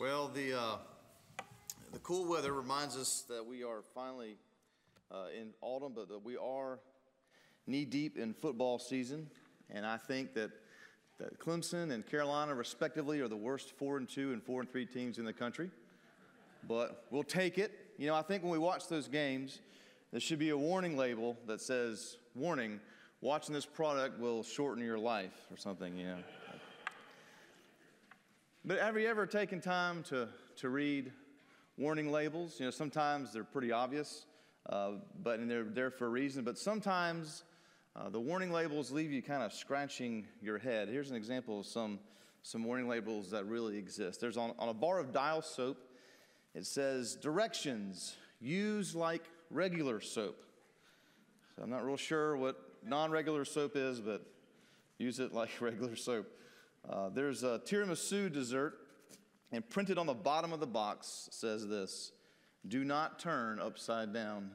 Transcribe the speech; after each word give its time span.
Well, 0.00 0.26
the, 0.26 0.58
uh, 0.58 0.76
the 1.92 2.00
cool 2.00 2.28
weather 2.28 2.52
reminds 2.52 2.96
us 2.96 3.24
that 3.28 3.46
we 3.46 3.62
are 3.62 3.80
finally 3.94 4.34
uh, 5.08 5.26
in 5.40 5.50
autumn, 5.60 5.92
but 5.94 6.08
that 6.08 6.24
we 6.24 6.36
are 6.36 6.80
knee 7.68 7.84
deep 7.84 8.18
in 8.18 8.34
football 8.34 8.80
season. 8.80 9.30
And 9.70 9.86
I 9.86 9.96
think 9.96 10.34
that, 10.34 10.50
that 11.20 11.38
Clemson 11.38 11.92
and 11.92 12.04
Carolina, 12.04 12.56
respectively, 12.56 13.20
are 13.20 13.28
the 13.28 13.36
worst 13.36 13.70
four 13.78 13.96
and 13.96 14.08
two 14.08 14.32
and 14.32 14.42
four 14.42 14.60
and 14.60 14.68
three 14.68 14.84
teams 14.84 15.18
in 15.18 15.24
the 15.24 15.32
country. 15.32 15.70
But 16.66 17.06
we'll 17.12 17.22
take 17.22 17.58
it. 17.58 17.70
You 17.96 18.08
know, 18.08 18.16
I 18.16 18.22
think 18.22 18.42
when 18.42 18.50
we 18.50 18.58
watch 18.58 18.88
those 18.88 19.06
games, 19.06 19.60
there 20.10 20.20
should 20.20 20.40
be 20.40 20.50
a 20.50 20.58
warning 20.58 20.96
label 20.96 21.36
that 21.46 21.60
says, 21.60 22.16
Warning, 22.34 22.80
watching 23.20 23.54
this 23.54 23.66
product 23.66 24.18
will 24.18 24.42
shorten 24.42 24.82
your 24.82 24.98
life 24.98 25.46
or 25.52 25.56
something, 25.56 25.96
you 25.96 26.06
know. 26.06 26.18
But 28.66 28.78
have 28.78 28.98
you 28.98 29.06
ever 29.06 29.26
taken 29.26 29.60
time 29.60 30.02
to, 30.04 30.26
to 30.56 30.70
read 30.70 31.12
warning 31.76 32.10
labels? 32.10 32.58
You 32.58 32.64
know, 32.64 32.70
sometimes 32.70 33.30
they're 33.30 33.44
pretty 33.44 33.72
obvious, 33.72 34.24
uh, 34.70 34.92
but 35.22 35.38
and 35.38 35.50
they're 35.50 35.64
there 35.64 35.90
for 35.90 36.06
a 36.06 36.08
reason. 36.08 36.44
But 36.44 36.56
sometimes 36.56 37.44
uh, 37.94 38.08
the 38.08 38.20
warning 38.20 38.50
labels 38.50 38.90
leave 38.90 39.12
you 39.12 39.20
kind 39.20 39.42
of 39.42 39.52
scratching 39.52 40.26
your 40.40 40.56
head. 40.56 40.88
Here's 40.88 41.10
an 41.10 41.16
example 41.16 41.60
of 41.60 41.66
some, 41.66 41.98
some 42.42 42.64
warning 42.64 42.88
labels 42.88 43.30
that 43.32 43.44
really 43.44 43.76
exist. 43.76 44.18
There's 44.18 44.38
on, 44.38 44.54
on 44.58 44.70
a 44.70 44.74
bar 44.74 44.98
of 44.98 45.12
dial 45.12 45.42
soap, 45.42 45.76
it 46.54 46.64
says 46.64 47.16
directions 47.16 48.16
use 48.40 48.94
like 48.94 49.24
regular 49.50 50.00
soap. 50.00 50.42
So 51.54 51.64
I'm 51.64 51.68
not 51.68 51.84
real 51.84 51.98
sure 51.98 52.34
what 52.38 52.56
non 52.82 53.10
regular 53.10 53.44
soap 53.44 53.76
is, 53.76 54.00
but 54.00 54.24
use 54.96 55.20
it 55.20 55.34
like 55.34 55.50
regular 55.60 55.96
soap. 55.96 56.28
Uh, 56.88 57.08
there's 57.08 57.42
a 57.42 57.60
tiramisu 57.64 58.30
dessert, 58.30 58.74
and 59.52 59.68
printed 59.70 59.96
on 59.96 60.06
the 60.06 60.14
bottom 60.14 60.52
of 60.52 60.60
the 60.60 60.66
box 60.66 61.28
says 61.30 61.66
this 61.66 62.12
Do 62.68 62.84
not 62.84 63.18
turn 63.18 63.58
upside 63.58 64.12
down. 64.12 64.50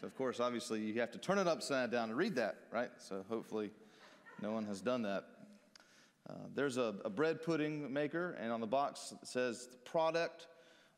So, 0.00 0.08
of 0.08 0.16
course, 0.16 0.40
obviously, 0.40 0.80
you 0.80 1.00
have 1.00 1.12
to 1.12 1.18
turn 1.18 1.38
it 1.38 1.46
upside 1.46 1.92
down 1.92 2.08
to 2.08 2.16
read 2.16 2.34
that, 2.34 2.56
right? 2.72 2.90
So, 2.98 3.24
hopefully, 3.28 3.70
no 4.40 4.50
one 4.50 4.64
has 4.64 4.80
done 4.80 5.02
that. 5.02 5.26
Uh, 6.28 6.34
there's 6.54 6.76
a, 6.76 6.94
a, 7.04 7.10
bread 7.10 7.42
pudding 7.42 7.92
maker, 7.92 8.36
and 8.40 8.52
on 8.52 8.60
the 8.60 8.66
box 8.66 9.12
it 9.20 9.26
says 9.26 9.68
the 9.70 9.76
product 9.78 10.46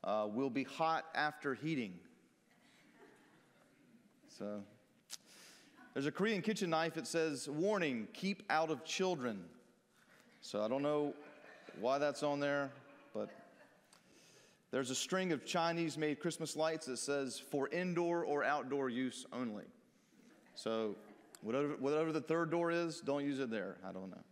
uh, 0.03 0.27
will 0.31 0.51
be 0.51 0.65
hot 0.65 1.05
after 1.15 1.55
heating. 1.55 1.95
So, 4.39 4.63
there's 5.93 6.07
a 6.07 6.13
Korean 6.13 6.41
kitchen 6.41 6.71
knife. 6.71 6.97
It 6.97 7.07
says, 7.07 7.49
Warning, 7.49 8.09
keep 8.15 8.43
out 8.49 8.71
of 8.71 8.85
children. 8.85 9.45
So 10.45 10.61
I 10.63 10.69
don't 10.69 10.83
know 10.83 11.15
why 11.81 11.97
that's 11.97 12.23
on 12.23 12.39
there, 12.39 12.71
but 13.15 13.31
there's 14.71 14.91
a 14.91 14.95
string 14.95 15.33
of 15.33 15.47
Chinese 15.47 15.97
made 15.97 16.21
Christmas 16.21 16.55
lights 16.55 16.85
that 16.85 16.99
says 16.99 17.39
for 17.39 17.69
indoor 17.69 18.27
or 18.27 18.45
outdoor 18.45 18.91
use 18.91 19.25
only. 19.33 19.65
So 20.55 20.97
whatever, 21.41 21.77
whatever 21.79 22.13
the 22.13 22.21
third 22.21 22.51
door 22.51 22.71
is, 22.71 23.01
don't 23.01 23.25
use 23.25 23.39
it 23.39 23.51
there. 23.51 23.79
I 23.89 23.93
don't 23.93 24.11
know. 24.11 24.23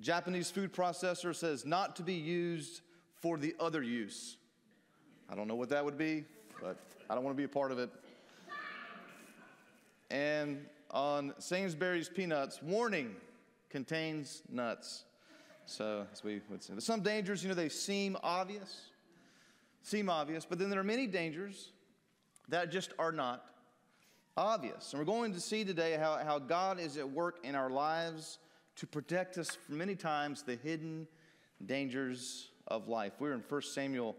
Japanese 0.00 0.50
food 0.50 0.70
processor 0.70 1.34
says 1.34 1.64
not 1.64 1.96
to 1.96 2.02
be 2.02 2.12
used 2.12 2.82
for 3.22 3.38
the 3.38 3.54
other 3.58 3.82
use. 3.82 4.36
I 5.30 5.34
don't 5.34 5.48
know 5.48 5.56
what 5.56 5.70
that 5.70 5.82
would 5.82 5.96
be, 5.96 6.24
but 6.62 6.76
I 7.08 7.14
don't 7.14 7.24
want 7.24 7.34
to 7.34 7.40
be 7.40 7.44
a 7.44 7.48
part 7.48 7.72
of 7.72 7.78
it. 7.78 7.88
And 10.10 10.66
on 10.90 11.32
Sainsbury's 11.38 12.10
peanuts, 12.10 12.62
warning 12.62 13.16
contains 13.70 14.42
nuts. 14.50 15.04
So, 15.66 16.04
as 16.12 16.24
we 16.24 16.40
would 16.50 16.62
say. 16.62 16.74
Some 16.78 17.00
dangers, 17.00 17.42
you 17.44 17.48
know, 17.48 17.54
they 17.54 17.68
seem 17.68 18.16
obvious, 18.24 18.88
seem 19.82 20.10
obvious, 20.10 20.44
but 20.44 20.58
then 20.58 20.68
there 20.68 20.80
are 20.80 20.84
many 20.84 21.06
dangers 21.06 21.70
that 22.48 22.72
just 22.72 22.92
are 22.98 23.12
not 23.12 23.44
obvious. 24.36 24.92
And 24.92 24.98
we're 24.98 25.06
going 25.06 25.32
to 25.34 25.40
see 25.40 25.64
today 25.64 25.96
how, 25.96 26.18
how 26.24 26.40
God 26.40 26.80
is 26.80 26.96
at 26.96 27.08
work 27.08 27.38
in 27.44 27.54
our 27.54 27.70
lives 27.70 28.38
to 28.76 28.86
protect 28.86 29.38
us 29.38 29.56
from 29.66 29.78
many 29.78 29.94
times 29.94 30.42
the 30.42 30.56
hidden 30.56 31.06
dangers 31.64 32.48
of 32.66 32.88
life. 32.88 33.12
We're 33.20 33.34
in 33.34 33.44
1 33.48 33.62
Samuel 33.62 34.16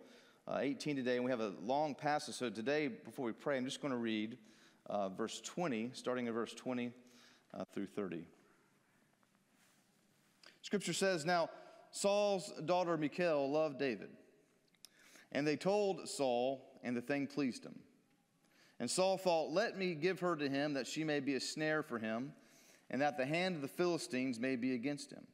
uh, 0.47 0.59
18 0.61 0.95
today, 0.95 1.15
and 1.15 1.25
we 1.25 1.31
have 1.31 1.41
a 1.41 1.53
long 1.63 1.95
passage. 1.95 2.35
So 2.35 2.49
today, 2.49 2.87
before 2.87 3.25
we 3.25 3.33
pray, 3.33 3.57
I'm 3.57 3.65
just 3.65 3.81
going 3.81 3.91
to 3.91 3.97
read 3.97 4.37
uh, 4.89 5.09
verse 5.09 5.41
20, 5.41 5.91
starting 5.93 6.27
at 6.27 6.33
verse 6.33 6.53
20 6.53 6.91
uh, 7.53 7.63
through 7.73 7.87
30. 7.87 8.25
Scripture 10.71 10.93
says, 10.93 11.25
Now 11.25 11.49
Saul's 11.91 12.53
daughter 12.63 12.95
Michal 12.95 13.51
loved 13.51 13.77
David. 13.77 14.07
And 15.33 15.45
they 15.45 15.57
told 15.57 16.07
Saul, 16.07 16.79
and 16.81 16.95
the 16.95 17.01
thing 17.01 17.27
pleased 17.27 17.65
him. 17.65 17.77
And 18.79 18.89
Saul 18.89 19.17
thought, 19.17 19.51
Let 19.51 19.77
me 19.77 19.95
give 19.95 20.21
her 20.21 20.33
to 20.37 20.47
him, 20.47 20.75
that 20.75 20.87
she 20.87 21.03
may 21.03 21.19
be 21.19 21.35
a 21.35 21.41
snare 21.41 21.83
for 21.83 21.99
him, 21.99 22.31
and 22.89 23.01
that 23.01 23.17
the 23.17 23.25
hand 23.25 23.57
of 23.57 23.61
the 23.61 23.67
Philistines 23.67 24.39
may 24.39 24.55
be 24.55 24.73
against 24.73 25.11
him. 25.11 25.27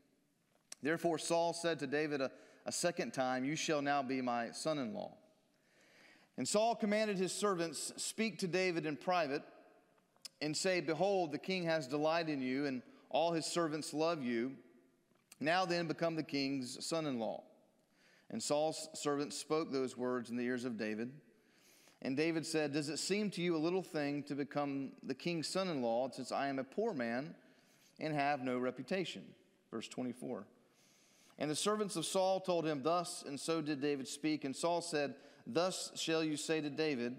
Therefore 0.82 1.20
Saul 1.20 1.54
said 1.54 1.78
to 1.82 1.88
David 1.88 2.20
a, 2.20 2.32
a 2.66 2.72
second 2.72 3.14
time, 3.14 3.46
You 3.46 3.56
shall 3.56 3.84
now 3.84 4.02
be 4.02 4.24
my 4.24 4.50
son 4.50 4.80
in 4.80 4.96
law. 4.96 5.18
And 6.36 6.48
Saul 6.48 6.74
commanded 6.74 7.20
his 7.20 7.32
servants, 7.32 7.94
Speak 7.98 8.40
to 8.40 8.48
David 8.48 8.88
in 8.88 8.98
private, 8.98 9.44
and 10.42 10.58
say, 10.58 10.82
Behold, 10.82 11.32
the 11.32 11.38
king 11.38 11.66
has 11.66 11.86
delight 11.86 12.28
in 12.28 12.42
you, 12.42 12.66
and 12.66 12.82
all 13.12 13.34
his 13.34 13.46
servants 13.46 13.94
love 13.94 14.24
you. 14.24 14.54
Now 15.40 15.66
then, 15.66 15.88
become 15.88 16.16
the 16.16 16.24
king's 16.24 16.84
son 16.86 17.06
in 17.06 17.20
law. 17.20 17.44
And 18.30 18.42
Saul's 18.42 18.90
servants 18.94 19.38
spoke 19.38 19.72
those 19.72 19.96
words 19.96 20.30
in 20.30 20.38
the 20.38 20.44
ears 20.44 20.66
of 20.66 20.78
David. 20.78 21.12
And 22.02 22.18
David 22.18 22.46
said, 22.46 22.74
Does 22.74 22.90
it 22.90 22.98
seem 22.98 23.30
to 23.32 23.42
you 23.42 23.56
a 23.56 23.58
little 23.58 23.84
thing 23.84 24.24
to 24.24 24.36
become 24.36 24.92
the 25.04 25.14
king's 25.14 25.48
son 25.48 25.68
in 25.70 25.82
law, 25.82 26.10
since 26.12 26.32
I 26.32 26.48
am 26.48 26.60
a 26.60 26.64
poor 26.64 26.94
man 26.94 27.36
and 28.00 28.14
have 28.14 28.42
no 28.42 28.58
reputation? 28.58 29.24
Verse 29.72 29.88
24. 29.88 30.46
And 31.40 31.50
the 31.50 31.56
servants 31.56 31.96
of 31.96 32.06
Saul 32.06 32.40
told 32.40 32.66
him, 32.66 32.82
Thus 32.84 33.24
and 33.26 33.40
so 33.40 33.62
did 33.62 33.82
David 33.82 34.08
speak. 34.08 34.44
And 34.44 34.56
Saul 34.56 34.82
said, 34.82 35.16
Thus 35.46 35.92
shall 35.96 36.24
you 36.24 36.36
say 36.36 36.62
to 36.62 36.70
David, 36.70 37.16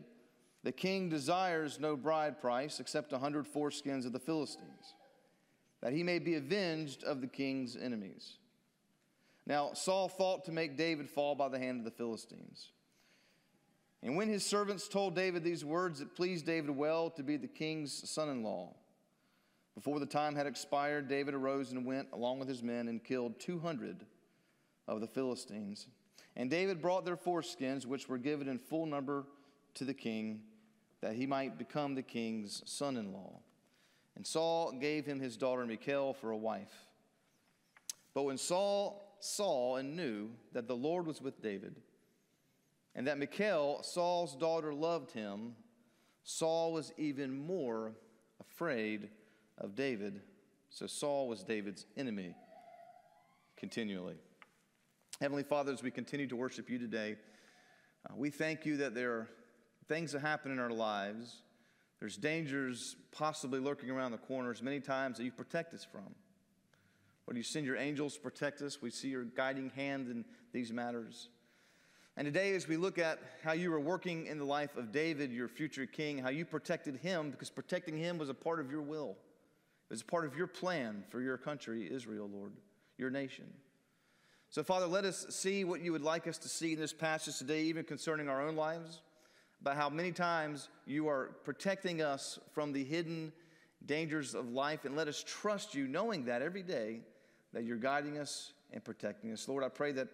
The 0.64 0.72
king 0.72 1.08
desires 1.08 1.78
no 1.80 1.96
bride 1.96 2.40
price 2.40 2.80
except 2.80 3.12
a 3.12 3.18
hundred 3.18 3.46
foreskins 3.46 4.04
of 4.04 4.12
the 4.12 4.18
Philistines 4.18 4.94
that 5.82 5.92
he 5.92 6.02
may 6.02 6.18
be 6.18 6.34
avenged 6.34 7.04
of 7.04 7.20
the 7.20 7.26
king's 7.26 7.76
enemies. 7.76 8.38
Now, 9.46 9.72
Saul 9.72 10.08
thought 10.08 10.44
to 10.44 10.52
make 10.52 10.76
David 10.76 11.08
fall 11.08 11.34
by 11.34 11.48
the 11.48 11.58
hand 11.58 11.78
of 11.78 11.84
the 11.84 11.90
Philistines. 11.90 12.70
And 14.02 14.16
when 14.16 14.28
his 14.28 14.44
servants 14.44 14.88
told 14.88 15.14
David 15.14 15.42
these 15.42 15.64
words, 15.64 16.00
it 16.00 16.14
pleased 16.14 16.46
David 16.46 16.70
well 16.70 17.10
to 17.10 17.22
be 17.22 17.36
the 17.36 17.48
king's 17.48 18.08
son 18.08 18.28
in 18.28 18.42
law. 18.42 18.74
Before 19.74 20.00
the 20.00 20.06
time 20.06 20.34
had 20.34 20.46
expired, 20.46 21.08
David 21.08 21.34
arose 21.34 21.72
and 21.72 21.86
went 21.86 22.08
along 22.12 22.40
with 22.40 22.48
his 22.48 22.62
men 22.62 22.88
and 22.88 23.02
killed 23.02 23.38
200 23.40 24.04
of 24.86 25.00
the 25.00 25.06
Philistines. 25.06 25.86
And 26.36 26.50
David 26.50 26.82
brought 26.82 27.04
their 27.04 27.16
foreskins, 27.16 27.86
which 27.86 28.08
were 28.08 28.18
given 28.18 28.48
in 28.48 28.58
full 28.58 28.86
number 28.86 29.24
to 29.74 29.84
the 29.84 29.94
king, 29.94 30.42
that 31.00 31.14
he 31.14 31.26
might 31.26 31.58
become 31.58 31.94
the 31.94 32.02
king's 32.02 32.62
son 32.66 32.96
in 32.96 33.12
law. 33.12 33.40
And 34.18 34.26
Saul 34.26 34.72
gave 34.72 35.06
him 35.06 35.20
his 35.20 35.36
daughter 35.36 35.64
Michal 35.64 36.12
for 36.12 36.32
a 36.32 36.36
wife. 36.36 36.72
But 38.14 38.24
when 38.24 38.36
Saul 38.36 39.16
saw 39.20 39.76
and 39.76 39.96
knew 39.96 40.30
that 40.52 40.66
the 40.66 40.74
Lord 40.74 41.06
was 41.06 41.22
with 41.22 41.40
David, 41.40 41.76
and 42.96 43.06
that 43.06 43.16
Michal, 43.16 43.80
Saul's 43.84 44.34
daughter, 44.34 44.74
loved 44.74 45.12
him, 45.12 45.54
Saul 46.24 46.72
was 46.72 46.92
even 46.98 47.46
more 47.46 47.92
afraid 48.40 49.08
of 49.56 49.76
David. 49.76 50.20
So 50.68 50.88
Saul 50.88 51.28
was 51.28 51.44
David's 51.44 51.86
enemy 51.96 52.34
continually. 53.56 54.16
Heavenly 55.20 55.44
Father, 55.44 55.72
as 55.72 55.80
we 55.80 55.92
continue 55.92 56.26
to 56.26 56.36
worship 56.36 56.68
you 56.68 56.80
today, 56.80 57.14
uh, 58.10 58.14
we 58.16 58.30
thank 58.30 58.66
you 58.66 58.78
that 58.78 58.96
there 58.96 59.12
are 59.12 59.28
things 59.86 60.10
that 60.10 60.22
happen 60.22 60.50
in 60.50 60.58
our 60.58 60.70
lives 60.70 61.42
there's 62.00 62.16
dangers 62.16 62.96
possibly 63.10 63.58
lurking 63.58 63.90
around 63.90 64.12
the 64.12 64.18
corners 64.18 64.62
many 64.62 64.80
times 64.80 65.18
that 65.18 65.24
you 65.24 65.32
protect 65.32 65.74
us 65.74 65.84
from. 65.84 66.14
Lord, 67.26 67.36
you 67.36 67.42
send 67.42 67.66
your 67.66 67.76
angels 67.76 68.14
to 68.14 68.20
protect 68.20 68.62
us. 68.62 68.80
We 68.80 68.90
see 68.90 69.08
your 69.08 69.24
guiding 69.24 69.70
hand 69.70 70.08
in 70.08 70.24
these 70.52 70.72
matters. 70.72 71.28
And 72.16 72.24
today, 72.24 72.54
as 72.54 72.66
we 72.66 72.76
look 72.76 72.98
at 72.98 73.18
how 73.44 73.52
you 73.52 73.70
were 73.70 73.80
working 73.80 74.26
in 74.26 74.38
the 74.38 74.44
life 74.44 74.76
of 74.76 74.92
David, 74.92 75.32
your 75.32 75.46
future 75.46 75.86
king, 75.86 76.18
how 76.18 76.30
you 76.30 76.44
protected 76.44 76.96
him, 76.96 77.30
because 77.30 77.50
protecting 77.50 77.96
him 77.96 78.18
was 78.18 78.28
a 78.28 78.34
part 78.34 78.60
of 78.60 78.70
your 78.70 78.82
will. 78.82 79.16
It 79.90 79.92
was 79.92 80.00
a 80.00 80.06
part 80.06 80.24
of 80.24 80.36
your 80.36 80.46
plan 80.46 81.04
for 81.10 81.20
your 81.20 81.36
country, 81.36 81.88
Israel, 81.92 82.28
Lord, 82.32 82.52
your 82.96 83.10
nation. 83.10 83.46
So, 84.50 84.62
Father, 84.62 84.86
let 84.86 85.04
us 85.04 85.26
see 85.30 85.64
what 85.64 85.80
you 85.80 85.92
would 85.92 86.02
like 86.02 86.26
us 86.26 86.38
to 86.38 86.48
see 86.48 86.72
in 86.72 86.80
this 86.80 86.92
passage 86.92 87.38
today, 87.38 87.62
even 87.64 87.84
concerning 87.84 88.28
our 88.28 88.46
own 88.46 88.56
lives 88.56 89.00
about 89.60 89.76
how 89.76 89.88
many 89.88 90.12
times 90.12 90.68
you 90.86 91.08
are 91.08 91.30
protecting 91.44 92.00
us 92.00 92.38
from 92.52 92.72
the 92.72 92.84
hidden 92.84 93.32
dangers 93.86 94.34
of 94.34 94.50
life. 94.50 94.84
And 94.84 94.96
let 94.96 95.08
us 95.08 95.24
trust 95.26 95.74
you, 95.74 95.86
knowing 95.88 96.24
that 96.26 96.42
every 96.42 96.62
day 96.62 97.00
that 97.52 97.64
you're 97.64 97.76
guiding 97.76 98.18
us 98.18 98.52
and 98.72 98.84
protecting 98.84 99.32
us. 99.32 99.48
Lord, 99.48 99.64
I 99.64 99.68
pray 99.68 99.92
that 99.92 100.08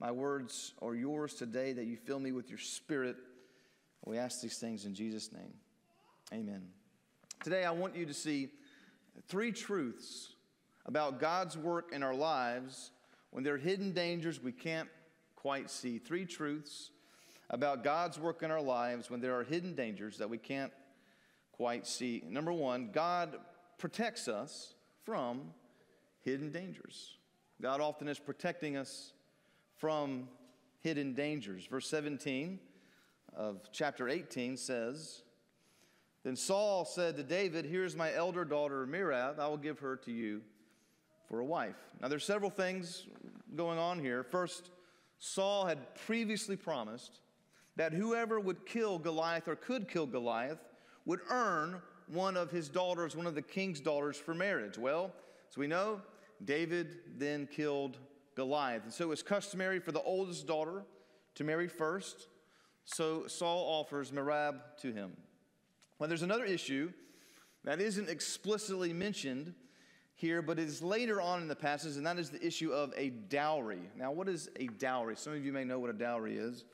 my 0.00 0.10
words 0.10 0.72
are 0.82 0.94
yours 0.94 1.34
today, 1.34 1.72
that 1.72 1.84
you 1.84 1.96
fill 1.96 2.18
me 2.18 2.32
with 2.32 2.48
your 2.48 2.58
spirit. 2.58 3.16
We 4.04 4.18
ask 4.18 4.40
these 4.40 4.58
things 4.58 4.84
in 4.86 4.94
Jesus' 4.94 5.30
name. 5.32 5.52
Amen. 6.32 6.62
Today, 7.42 7.64
I 7.64 7.70
want 7.70 7.96
you 7.96 8.06
to 8.06 8.14
see 8.14 8.48
three 9.28 9.52
truths 9.52 10.32
about 10.86 11.20
God's 11.20 11.56
work 11.56 11.92
in 11.92 12.02
our 12.02 12.14
lives 12.14 12.90
when 13.30 13.44
there 13.44 13.54
are 13.54 13.58
hidden 13.58 13.92
dangers 13.92 14.42
we 14.42 14.52
can't 14.52 14.88
quite 15.36 15.70
see. 15.70 15.98
Three 15.98 16.24
truths 16.24 16.90
about 17.50 17.82
God's 17.82 18.18
work 18.18 18.42
in 18.42 18.50
our 18.50 18.62
lives 18.62 19.10
when 19.10 19.20
there 19.20 19.38
are 19.38 19.44
hidden 19.44 19.74
dangers 19.74 20.18
that 20.18 20.30
we 20.30 20.38
can't 20.38 20.72
quite 21.52 21.86
see. 21.86 22.22
Number 22.26 22.52
one, 22.52 22.90
God 22.92 23.36
protects 23.76 24.28
us 24.28 24.74
from 25.04 25.52
hidden 26.22 26.52
dangers. 26.52 27.16
God 27.60 27.80
often 27.80 28.08
is 28.08 28.18
protecting 28.18 28.76
us 28.76 29.12
from 29.76 30.28
hidden 30.80 31.12
dangers. 31.12 31.66
Verse 31.66 31.88
17 31.88 32.60
of 33.34 33.68
chapter 33.72 34.08
18 34.08 34.56
says, 34.56 35.22
Then 36.22 36.36
Saul 36.36 36.84
said 36.84 37.16
to 37.16 37.22
David, 37.24 37.66
Here's 37.66 37.96
my 37.96 38.14
elder 38.14 38.44
daughter 38.44 38.86
Merab, 38.86 39.40
I 39.40 39.48
will 39.48 39.56
give 39.56 39.80
her 39.80 39.96
to 39.96 40.12
you 40.12 40.40
for 41.28 41.40
a 41.40 41.44
wife. 41.44 41.76
Now, 42.00 42.08
there's 42.08 42.24
several 42.24 42.50
things 42.50 43.06
going 43.56 43.78
on 43.78 43.98
here. 43.98 44.22
First, 44.22 44.70
Saul 45.18 45.66
had 45.66 45.94
previously 46.06 46.56
promised 46.56 47.20
that 47.80 47.94
whoever 47.94 48.38
would 48.38 48.66
kill 48.66 48.98
Goliath 48.98 49.48
or 49.48 49.56
could 49.56 49.88
kill 49.88 50.04
Goliath 50.04 50.58
would 51.06 51.20
earn 51.30 51.80
one 52.08 52.36
of 52.36 52.50
his 52.50 52.68
daughters, 52.68 53.16
one 53.16 53.26
of 53.26 53.34
the 53.34 53.40
king's 53.40 53.80
daughters, 53.80 54.18
for 54.18 54.34
marriage. 54.34 54.76
Well, 54.76 55.14
as 55.48 55.56
we 55.56 55.66
know, 55.66 56.02
David 56.44 56.98
then 57.16 57.48
killed 57.50 57.96
Goliath. 58.34 58.82
And 58.84 58.92
so 58.92 59.04
it 59.04 59.08
was 59.08 59.22
customary 59.22 59.80
for 59.80 59.92
the 59.92 60.02
oldest 60.02 60.46
daughter 60.46 60.82
to 61.36 61.42
marry 61.42 61.68
first. 61.68 62.26
So 62.84 63.26
Saul 63.26 63.80
offers 63.80 64.10
Merab 64.10 64.56
to 64.82 64.92
him. 64.92 65.16
Well, 65.98 66.06
there's 66.10 66.20
another 66.20 66.44
issue 66.44 66.92
that 67.64 67.80
isn't 67.80 68.10
explicitly 68.10 68.92
mentioned 68.92 69.54
here, 70.16 70.42
but 70.42 70.58
is 70.58 70.82
later 70.82 71.22
on 71.22 71.40
in 71.40 71.48
the 71.48 71.56
passage, 71.56 71.96
and 71.96 72.04
that 72.04 72.18
is 72.18 72.28
the 72.28 72.46
issue 72.46 72.74
of 72.74 72.92
a 72.94 73.08
dowry. 73.08 73.80
Now, 73.96 74.12
what 74.12 74.28
is 74.28 74.50
a 74.56 74.66
dowry? 74.66 75.16
Some 75.16 75.32
of 75.32 75.42
you 75.42 75.50
may 75.54 75.64
know 75.64 75.78
what 75.78 75.88
a 75.88 75.94
dowry 75.94 76.36
is. 76.36 76.66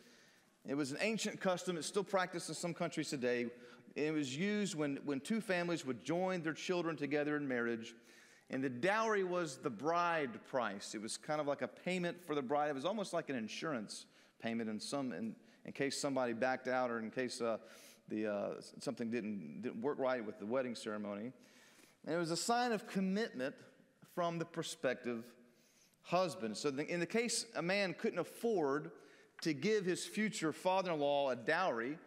It 0.69 0.75
was 0.75 0.91
an 0.91 0.99
ancient 1.01 1.41
custom, 1.41 1.77
it's 1.77 1.87
still 1.87 2.05
practiced 2.05 2.49
in 2.49 2.55
some 2.55 2.75
countries 2.75 3.09
today. 3.09 3.47
It 3.95 4.13
was 4.13 4.37
used 4.37 4.75
when, 4.75 4.99
when 5.05 5.21
two 5.21 5.41
families 5.41 5.87
would 5.87 6.05
join 6.05 6.43
their 6.43 6.53
children 6.53 6.97
together 6.97 7.37
in 7.37 7.47
marriage. 7.47 7.95
And 8.51 8.63
the 8.63 8.69
dowry 8.69 9.25
was 9.25 9.57
the 9.57 9.71
bride 9.71 10.45
price. 10.49 10.95
It 10.95 11.01
was 11.01 11.17
kind 11.17 11.41
of 11.41 11.47
like 11.47 11.63
a 11.63 11.69
payment 11.69 12.23
for 12.25 12.35
the 12.35 12.43
bride. 12.43 12.71
It 12.71 12.75
was 12.75 12.85
almost 12.85 13.13
like 13.13 13.31
an 13.31 13.37
insurance 13.37 14.07
payment 14.41 14.69
in 14.69 14.81
some, 14.81 15.13
in, 15.13 15.35
in 15.65 15.73
case 15.73 15.99
somebody 15.99 16.33
backed 16.33 16.69
out 16.69 16.91
or 16.91 16.99
in 16.99 17.11
case 17.11 17.41
uh, 17.41 17.59
the, 18.09 18.27
uh, 18.27 18.49
something 18.81 19.11
didn't, 19.11 19.63
didn't 19.63 19.81
work 19.81 19.99
right 19.99 20.25
with 20.25 20.39
the 20.39 20.47
wedding 20.47 20.75
ceremony. 20.75 21.33
And 22.05 22.15
it 22.15 22.19
was 22.19 22.31
a 22.31 22.37
sign 22.37 22.73
of 22.73 22.87
commitment 22.87 23.55
from 24.15 24.39
the 24.39 24.45
prospective 24.45 25.25
husband. 26.03 26.57
So, 26.57 26.69
in 26.69 27.01
the 27.01 27.07
case 27.07 27.47
a 27.57 27.63
man 27.63 27.95
couldn't 27.95 28.21
afford 28.21 28.93
to 29.43 29.53
give 29.53 29.85
his 29.85 30.05
future 30.05 30.53
father 30.53 30.93
in 30.93 31.01
law 31.01 31.31
a 31.31 31.37
dowry, 31.37 31.99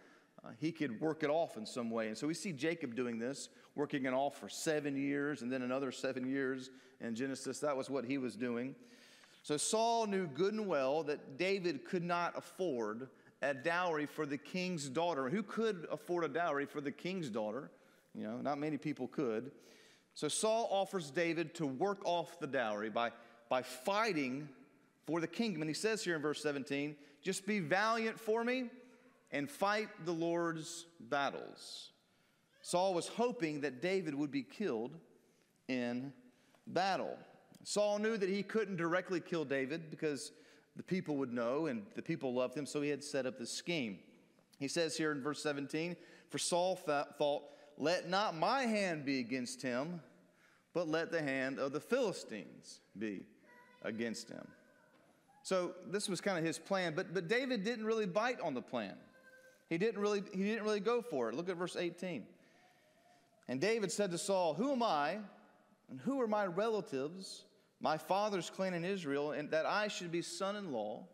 uh, 0.43 0.49
he 0.59 0.71
could 0.71 0.99
work 1.01 1.23
it 1.23 1.29
off 1.29 1.57
in 1.57 1.65
some 1.65 1.89
way. 1.89 2.07
And 2.07 2.17
so 2.17 2.27
we 2.27 2.33
see 2.33 2.51
Jacob 2.51 2.95
doing 2.95 3.19
this, 3.19 3.49
working 3.75 4.05
it 4.05 4.13
off 4.13 4.39
for 4.39 4.49
seven 4.49 4.95
years 4.95 5.41
and 5.41 5.51
then 5.51 5.61
another 5.61 5.91
seven 5.91 6.29
years 6.29 6.69
in 7.01 7.15
Genesis. 7.15 7.59
That 7.59 7.75
was 7.75 7.89
what 7.89 8.05
he 8.05 8.17
was 8.17 8.35
doing. 8.35 8.75
So 9.43 9.57
Saul 9.57 10.05
knew 10.07 10.27
good 10.27 10.53
and 10.53 10.67
well 10.67 11.03
that 11.03 11.37
David 11.37 11.85
could 11.85 12.03
not 12.03 12.37
afford 12.37 13.09
a 13.41 13.53
dowry 13.53 14.05
for 14.05 14.25
the 14.25 14.37
king's 14.37 14.89
daughter. 14.89 15.29
Who 15.29 15.43
could 15.43 15.87
afford 15.91 16.25
a 16.25 16.27
dowry 16.27 16.65
for 16.65 16.81
the 16.81 16.91
king's 16.91 17.29
daughter? 17.29 17.71
You 18.13 18.23
know, 18.23 18.37
not 18.37 18.59
many 18.59 18.77
people 18.77 19.07
could. 19.07 19.51
So 20.13 20.27
Saul 20.27 20.67
offers 20.71 21.11
David 21.11 21.53
to 21.55 21.65
work 21.65 22.01
off 22.03 22.39
the 22.39 22.47
dowry 22.47 22.89
by, 22.89 23.11
by 23.49 23.61
fighting 23.61 24.49
for 25.05 25.21
the 25.21 25.27
kingdom. 25.27 25.61
And 25.61 25.69
he 25.69 25.73
says 25.73 26.03
here 26.03 26.15
in 26.15 26.21
verse 26.21 26.43
17, 26.43 26.95
just 27.21 27.45
be 27.45 27.59
valiant 27.59 28.19
for 28.19 28.43
me 28.43 28.69
and 29.31 29.49
fight 29.49 29.89
the 30.05 30.11
Lord's 30.11 30.85
battles. 30.99 31.91
Saul 32.61 32.93
was 32.93 33.07
hoping 33.07 33.61
that 33.61 33.81
David 33.81 34.15
would 34.15 34.31
be 34.31 34.43
killed 34.43 34.97
in 35.67 36.13
battle. 36.67 37.17
Saul 37.63 37.99
knew 37.99 38.17
that 38.17 38.29
he 38.29 38.43
couldn't 38.43 38.77
directly 38.77 39.19
kill 39.19 39.45
David 39.45 39.89
because 39.89 40.31
the 40.75 40.83
people 40.83 41.17
would 41.17 41.33
know 41.33 41.67
and 41.67 41.85
the 41.95 42.01
people 42.01 42.33
loved 42.33 42.55
him, 42.55 42.65
so 42.65 42.81
he 42.81 42.89
had 42.89 43.03
set 43.03 43.25
up 43.25 43.37
this 43.37 43.51
scheme. 43.51 43.99
He 44.59 44.67
says 44.67 44.97
here 44.97 45.11
in 45.11 45.21
verse 45.21 45.41
17, 45.41 45.95
For 46.29 46.37
Saul 46.37 46.75
thought, 46.75 47.43
Let 47.77 48.09
not 48.09 48.35
my 48.35 48.63
hand 48.63 49.05
be 49.05 49.19
against 49.19 49.61
him, 49.61 50.01
but 50.73 50.87
let 50.87 51.11
the 51.11 51.21
hand 51.21 51.59
of 51.59 51.71
the 51.71 51.79
Philistines 51.79 52.79
be 52.97 53.25
against 53.83 54.29
him. 54.29 54.47
So 55.43 55.71
this 55.87 56.09
was 56.09 56.21
kind 56.21 56.37
of 56.37 56.43
his 56.43 56.59
plan, 56.59 56.93
but, 56.95 57.13
but 57.13 57.27
David 57.27 57.63
didn't 57.63 57.85
really 57.85 58.05
bite 58.05 58.39
on 58.41 58.53
the 58.53 58.61
plan. 58.61 58.95
He 59.69 59.77
didn't, 59.77 60.01
really, 60.01 60.23
he 60.33 60.43
didn't 60.43 60.63
really 60.63 60.79
go 60.79 61.01
for 61.01 61.29
it. 61.29 61.35
Look 61.35 61.49
at 61.49 61.55
verse 61.55 61.75
18. 61.75 62.23
And 63.47 63.61
David 63.61 63.91
said 63.91 64.11
to 64.11 64.17
Saul, 64.17 64.53
Who 64.53 64.71
am 64.71 64.83
I, 64.83 65.19
and 65.89 65.99
who 66.01 66.21
are 66.21 66.27
my 66.27 66.45
relatives, 66.45 67.45
my 67.79 67.97
father's 67.97 68.49
clan 68.49 68.73
in 68.73 68.83
Israel, 68.83 69.31
and 69.31 69.49
that 69.51 69.65
I 69.65 69.87
should 69.87 70.11
be 70.11 70.21
son 70.21 70.55
in 70.55 70.71
law 70.71 71.05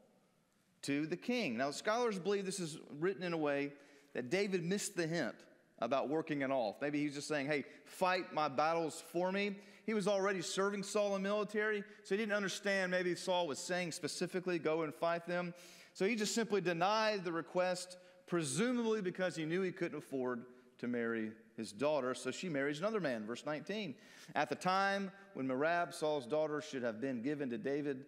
to 0.84 1.06
the 1.06 1.18
king? 1.18 1.58
Now, 1.58 1.72
scholars 1.72 2.18
believe 2.18 2.46
this 2.46 2.60
is 2.60 2.78
written 3.00 3.24
in 3.24 3.34
a 3.34 3.38
way 3.38 3.74
that 4.14 4.30
David 4.30 4.64
missed 4.64 4.96
the 4.96 5.06
hint 5.06 5.36
about 5.80 6.10
working 6.10 6.42
it 6.42 6.52
off. 6.52 6.76
Maybe 6.82 7.02
he's 7.02 7.14
just 7.14 7.28
saying, 7.28 7.48
hey, 7.48 7.66
fight 7.86 8.34
my 8.34 8.48
battles 8.48 9.04
for 9.12 9.32
me. 9.32 9.56
He 9.86 9.94
was 9.94 10.08
already 10.08 10.42
serving 10.42 10.84
Saul 10.84 11.16
in 11.16 11.22
military, 11.22 11.84
so 12.04 12.16
he 12.16 12.18
didn't 12.18 12.36
understand 12.36 12.92
maybe 12.92 13.16
Saul 13.16 13.48
was 13.48 13.60
saying 13.60 13.92
specifically, 13.92 14.58
go 14.58 14.82
and 14.82 14.94
fight 14.94 15.28
them. 15.28 15.54
So 15.94 16.06
he 16.06 16.16
just 16.16 16.34
simply 16.34 16.60
denied 16.60 17.24
the 17.24 17.32
request, 17.32 17.98
presumably 18.28 19.02
because 19.02 19.36
he 19.36 19.46
knew 19.46 19.62
he 19.62 19.72
couldn't 19.72 19.98
afford 19.98 20.46
to 20.80 20.88
marry 20.88 21.32
his 21.56 21.72
daughter, 21.72 22.14
so 22.14 22.32
she 22.32 22.50
marries 22.50 22.80
another 22.80 23.00
man. 23.00 23.26
Verse 23.26 23.46
19. 23.46 23.96
At 24.34 24.50
the 24.50 24.56
time 24.56 25.12
when 25.36 25.48
Merab, 25.48 25.94
Saul's 25.94 26.26
daughter, 26.26 26.62
should 26.62 26.84
have 26.84 27.00
been 27.00 27.22
given 27.22 27.50
to 27.52 27.58
David, 27.58 28.06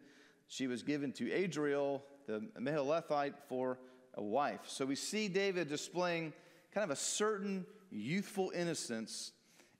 she 0.48 0.68
was 0.68 0.84
given 0.84 1.12
to 1.14 1.32
Adriel, 1.32 2.04
the 2.26 2.42
Meholathite, 2.60 3.36
for 3.48 3.80
a 4.16 4.24
wife. 4.24 4.62
So 4.66 4.86
we 4.86 4.96
see 4.96 5.28
David 5.28 5.70
displaying 5.70 6.34
kind 6.74 6.84
of 6.84 6.90
a 6.90 7.00
certain 7.00 7.66
youthful 7.92 8.52
innocence 8.54 9.32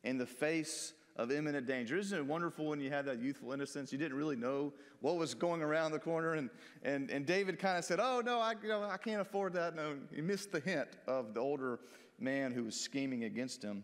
in 0.04 0.18
the 0.18 0.26
face 0.26 0.94
of 1.18 1.32
imminent 1.32 1.66
danger. 1.66 1.98
Isn't 1.98 2.18
it 2.18 2.26
wonderful 2.26 2.68
when 2.68 2.80
you 2.80 2.90
have 2.92 3.06
that 3.06 3.20
youthful 3.20 3.52
innocence? 3.52 3.92
You 3.92 3.98
didn't 3.98 4.18
really 4.18 4.36
know 4.36 4.72
what 5.02 5.18
was 5.18 5.34
going 5.34 5.62
around 5.62 5.92
the 5.92 6.00
corner. 6.00 6.34
And, 6.34 6.50
and, 6.84 7.10
and 7.10 7.26
David 7.26 7.60
kind 7.60 7.78
of 7.78 7.84
said, 7.84 8.00
Oh, 8.00 8.22
no 8.24 8.40
I, 8.40 8.54
you 8.62 8.70
know, 8.70 8.84
I 8.84 8.98
can't 8.98 9.22
afford 9.22 9.54
that. 9.54 9.76
No, 9.76 9.96
he 10.14 10.22
missed 10.22 10.52
the 10.52 10.60
hint 10.60 10.88
of 11.08 11.34
the 11.34 11.40
older 11.40 11.80
man 12.20 12.52
who 12.52 12.64
was 12.64 12.80
scheming 12.80 13.24
against 13.24 13.64
him. 13.64 13.84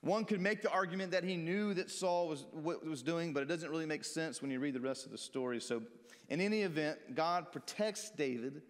One 0.00 0.24
could 0.24 0.40
make 0.40 0.62
the 0.62 0.70
argument 0.70 1.12
that 1.12 1.22
he 1.22 1.36
knew 1.36 1.74
that 1.74 1.88
Saul 1.88 2.26
was 2.26 2.46
what 2.50 2.84
was 2.84 3.02
doing, 3.02 3.32
but 3.32 3.44
it 3.44 3.46
doesn't 3.46 3.70
really 3.70 3.86
make 3.86 4.04
sense 4.04 4.42
when 4.42 4.50
you 4.50 4.58
read 4.58 4.74
the 4.74 4.80
rest 4.80 5.06
of 5.06 5.12
the 5.12 5.18
story. 5.18 5.60
So, 5.60 5.82
in 6.28 6.40
any 6.40 6.62
event, 6.62 7.14
God 7.14 7.52
protects 7.52 8.10
David 8.10 8.62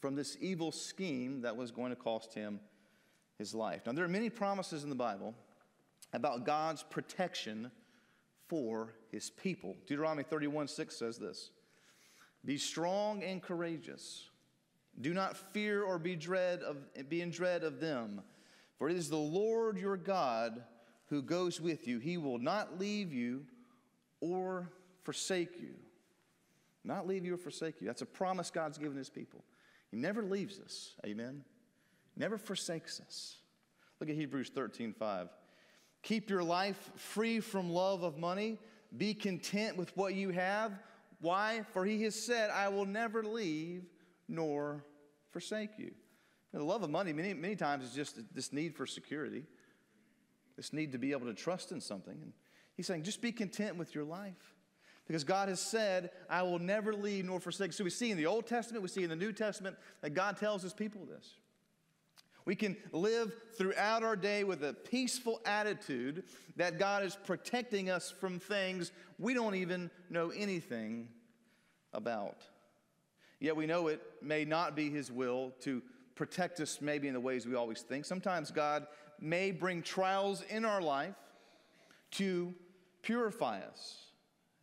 from 0.00 0.16
this 0.16 0.36
evil 0.40 0.72
scheme 0.72 1.42
that 1.42 1.56
was 1.56 1.70
going 1.70 1.90
to 1.90 1.96
cost 1.96 2.34
him 2.34 2.58
his 3.38 3.54
life. 3.54 3.82
Now, 3.86 3.92
there 3.92 4.04
are 4.04 4.08
many 4.08 4.30
promises 4.30 4.82
in 4.82 4.88
the 4.88 4.96
Bible 4.96 5.34
about 6.12 6.44
God's 6.44 6.82
protection 6.82 7.70
for 8.48 8.94
his 9.10 9.30
people. 9.30 9.76
Deuteronomy 9.86 10.22
31 10.22 10.68
6 10.68 10.96
says 10.96 11.18
this 11.18 11.50
Be 12.44 12.58
strong 12.58 13.22
and 13.22 13.42
courageous. 13.42 14.28
Do 15.00 15.14
not 15.14 15.36
fear 15.54 15.82
or 15.82 15.98
be, 15.98 16.16
dread 16.16 16.60
of, 16.62 16.76
be 17.08 17.22
in 17.22 17.30
dread 17.30 17.62
of 17.62 17.80
them, 17.80 18.22
for 18.76 18.88
it 18.88 18.96
is 18.96 19.08
the 19.08 19.16
Lord 19.16 19.78
your 19.78 19.96
God 19.96 20.64
who 21.06 21.22
goes 21.22 21.60
with 21.60 21.86
you. 21.86 21.98
He 22.00 22.16
will 22.16 22.38
not 22.38 22.78
leave 22.78 23.12
you 23.12 23.44
or 24.20 24.70
forsake 25.04 25.60
you. 25.60 25.74
Not 26.84 27.06
leave 27.06 27.24
you 27.24 27.34
or 27.34 27.38
forsake 27.38 27.80
you. 27.80 27.86
That's 27.86 28.02
a 28.02 28.06
promise 28.06 28.50
God's 28.50 28.78
given 28.78 28.96
his 28.96 29.10
people. 29.10 29.44
He 29.90 29.96
never 29.96 30.22
leaves 30.22 30.58
us. 30.58 30.94
Amen 31.06 31.44
never 32.20 32.38
forsakes 32.38 33.00
us. 33.00 33.36
Look 33.98 34.08
at 34.08 34.14
Hebrews 34.14 34.50
13 34.54 34.92
5. 34.92 35.28
Keep 36.02 36.30
your 36.30 36.42
life 36.42 36.90
free 36.96 37.40
from 37.40 37.70
love 37.70 38.02
of 38.02 38.18
money. 38.18 38.58
Be 38.96 39.14
content 39.14 39.76
with 39.76 39.94
what 39.96 40.14
you 40.14 40.30
have. 40.30 40.72
Why? 41.20 41.64
For 41.72 41.84
he 41.84 42.02
has 42.04 42.14
said, 42.14 42.50
I 42.50 42.68
will 42.68 42.86
never 42.86 43.22
leave 43.22 43.84
nor 44.26 44.84
forsake 45.30 45.78
you. 45.78 45.92
the 46.52 46.62
love 46.62 46.82
of 46.82 46.90
money, 46.90 47.12
many, 47.12 47.34
many 47.34 47.56
times, 47.56 47.84
is 47.84 47.92
just 47.92 48.18
this 48.34 48.52
need 48.52 48.74
for 48.74 48.86
security, 48.86 49.44
this 50.56 50.72
need 50.72 50.92
to 50.92 50.98
be 50.98 51.12
able 51.12 51.26
to 51.26 51.34
trust 51.34 51.72
in 51.72 51.80
something. 51.80 52.18
And 52.22 52.32
he's 52.74 52.86
saying, 52.86 53.02
just 53.02 53.20
be 53.20 53.32
content 53.32 53.76
with 53.76 53.94
your 53.94 54.04
life. 54.04 54.54
Because 55.06 55.24
God 55.24 55.48
has 55.48 55.60
said, 55.60 56.10
I 56.28 56.42
will 56.42 56.60
never 56.60 56.94
leave 56.94 57.24
nor 57.24 57.40
forsake. 57.40 57.72
So 57.72 57.82
we 57.82 57.90
see 57.90 58.12
in 58.12 58.16
the 58.16 58.26
Old 58.26 58.46
Testament, 58.46 58.82
we 58.82 58.88
see 58.88 59.02
in 59.02 59.10
the 59.10 59.16
New 59.16 59.32
Testament 59.32 59.76
that 60.02 60.10
God 60.10 60.36
tells 60.36 60.62
his 60.62 60.72
people 60.72 61.04
this. 61.04 61.34
We 62.44 62.54
can 62.54 62.76
live 62.92 63.34
throughout 63.56 64.02
our 64.02 64.16
day 64.16 64.44
with 64.44 64.64
a 64.64 64.72
peaceful 64.72 65.40
attitude 65.44 66.24
that 66.56 66.78
God 66.78 67.04
is 67.04 67.16
protecting 67.24 67.90
us 67.90 68.10
from 68.10 68.38
things 68.38 68.92
we 69.18 69.34
don't 69.34 69.54
even 69.54 69.90
know 70.08 70.30
anything 70.30 71.08
about. 71.92 72.42
Yet 73.40 73.56
we 73.56 73.66
know 73.66 73.88
it 73.88 74.02
may 74.22 74.44
not 74.44 74.76
be 74.76 74.90
His 74.90 75.10
will 75.10 75.52
to 75.60 75.82
protect 76.14 76.60
us, 76.60 76.80
maybe 76.80 77.08
in 77.08 77.14
the 77.14 77.20
ways 77.20 77.46
we 77.46 77.54
always 77.54 77.80
think. 77.80 78.04
Sometimes 78.04 78.50
God 78.50 78.86
may 79.20 79.50
bring 79.50 79.82
trials 79.82 80.42
in 80.48 80.64
our 80.64 80.82
life 80.82 81.14
to 82.12 82.54
purify 83.02 83.60
us. 83.60 84.06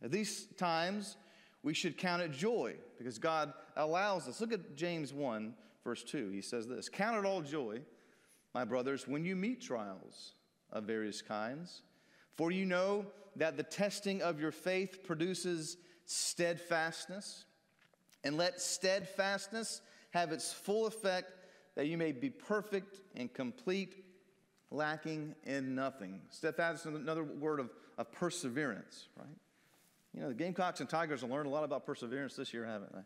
At 0.02 0.12
these 0.12 0.46
times, 0.56 1.16
we 1.62 1.74
should 1.74 1.98
count 1.98 2.22
it 2.22 2.30
joy 2.30 2.76
because 2.98 3.18
God 3.18 3.52
allows 3.76 4.28
us. 4.28 4.40
Look 4.40 4.52
at 4.52 4.76
James 4.76 5.12
1, 5.12 5.54
verse 5.84 6.02
2. 6.04 6.30
He 6.30 6.42
says 6.42 6.66
this 6.66 6.88
Count 6.88 7.16
it 7.16 7.28
all 7.28 7.40
joy, 7.40 7.80
my 8.54 8.64
brothers, 8.64 9.06
when 9.06 9.24
you 9.24 9.36
meet 9.36 9.60
trials 9.60 10.32
of 10.72 10.84
various 10.84 11.22
kinds, 11.22 11.82
for 12.36 12.50
you 12.50 12.64
know 12.64 13.06
that 13.36 13.56
the 13.56 13.62
testing 13.62 14.22
of 14.22 14.40
your 14.40 14.52
faith 14.52 15.04
produces 15.04 15.76
steadfastness. 16.04 17.44
And 18.24 18.36
let 18.36 18.60
steadfastness 18.60 19.80
have 20.10 20.32
its 20.32 20.52
full 20.52 20.86
effect, 20.86 21.32
that 21.76 21.86
you 21.86 21.96
may 21.96 22.12
be 22.12 22.30
perfect 22.30 23.00
and 23.14 23.32
complete, 23.32 24.04
lacking 24.70 25.34
in 25.44 25.74
nothing. 25.74 26.20
Steadfastness 26.30 26.94
is 26.94 27.00
another 27.00 27.22
word 27.22 27.60
of, 27.60 27.70
of 27.96 28.10
perseverance, 28.10 29.08
right? 29.16 29.26
You 30.14 30.22
know, 30.22 30.28
the 30.28 30.34
Gamecocks 30.34 30.80
and 30.80 30.88
Tigers 30.88 31.20
have 31.20 31.30
learned 31.30 31.46
a 31.46 31.50
lot 31.50 31.64
about 31.64 31.86
perseverance 31.86 32.34
this 32.34 32.52
year, 32.52 32.64
haven't 32.64 32.92
they? 32.92 33.02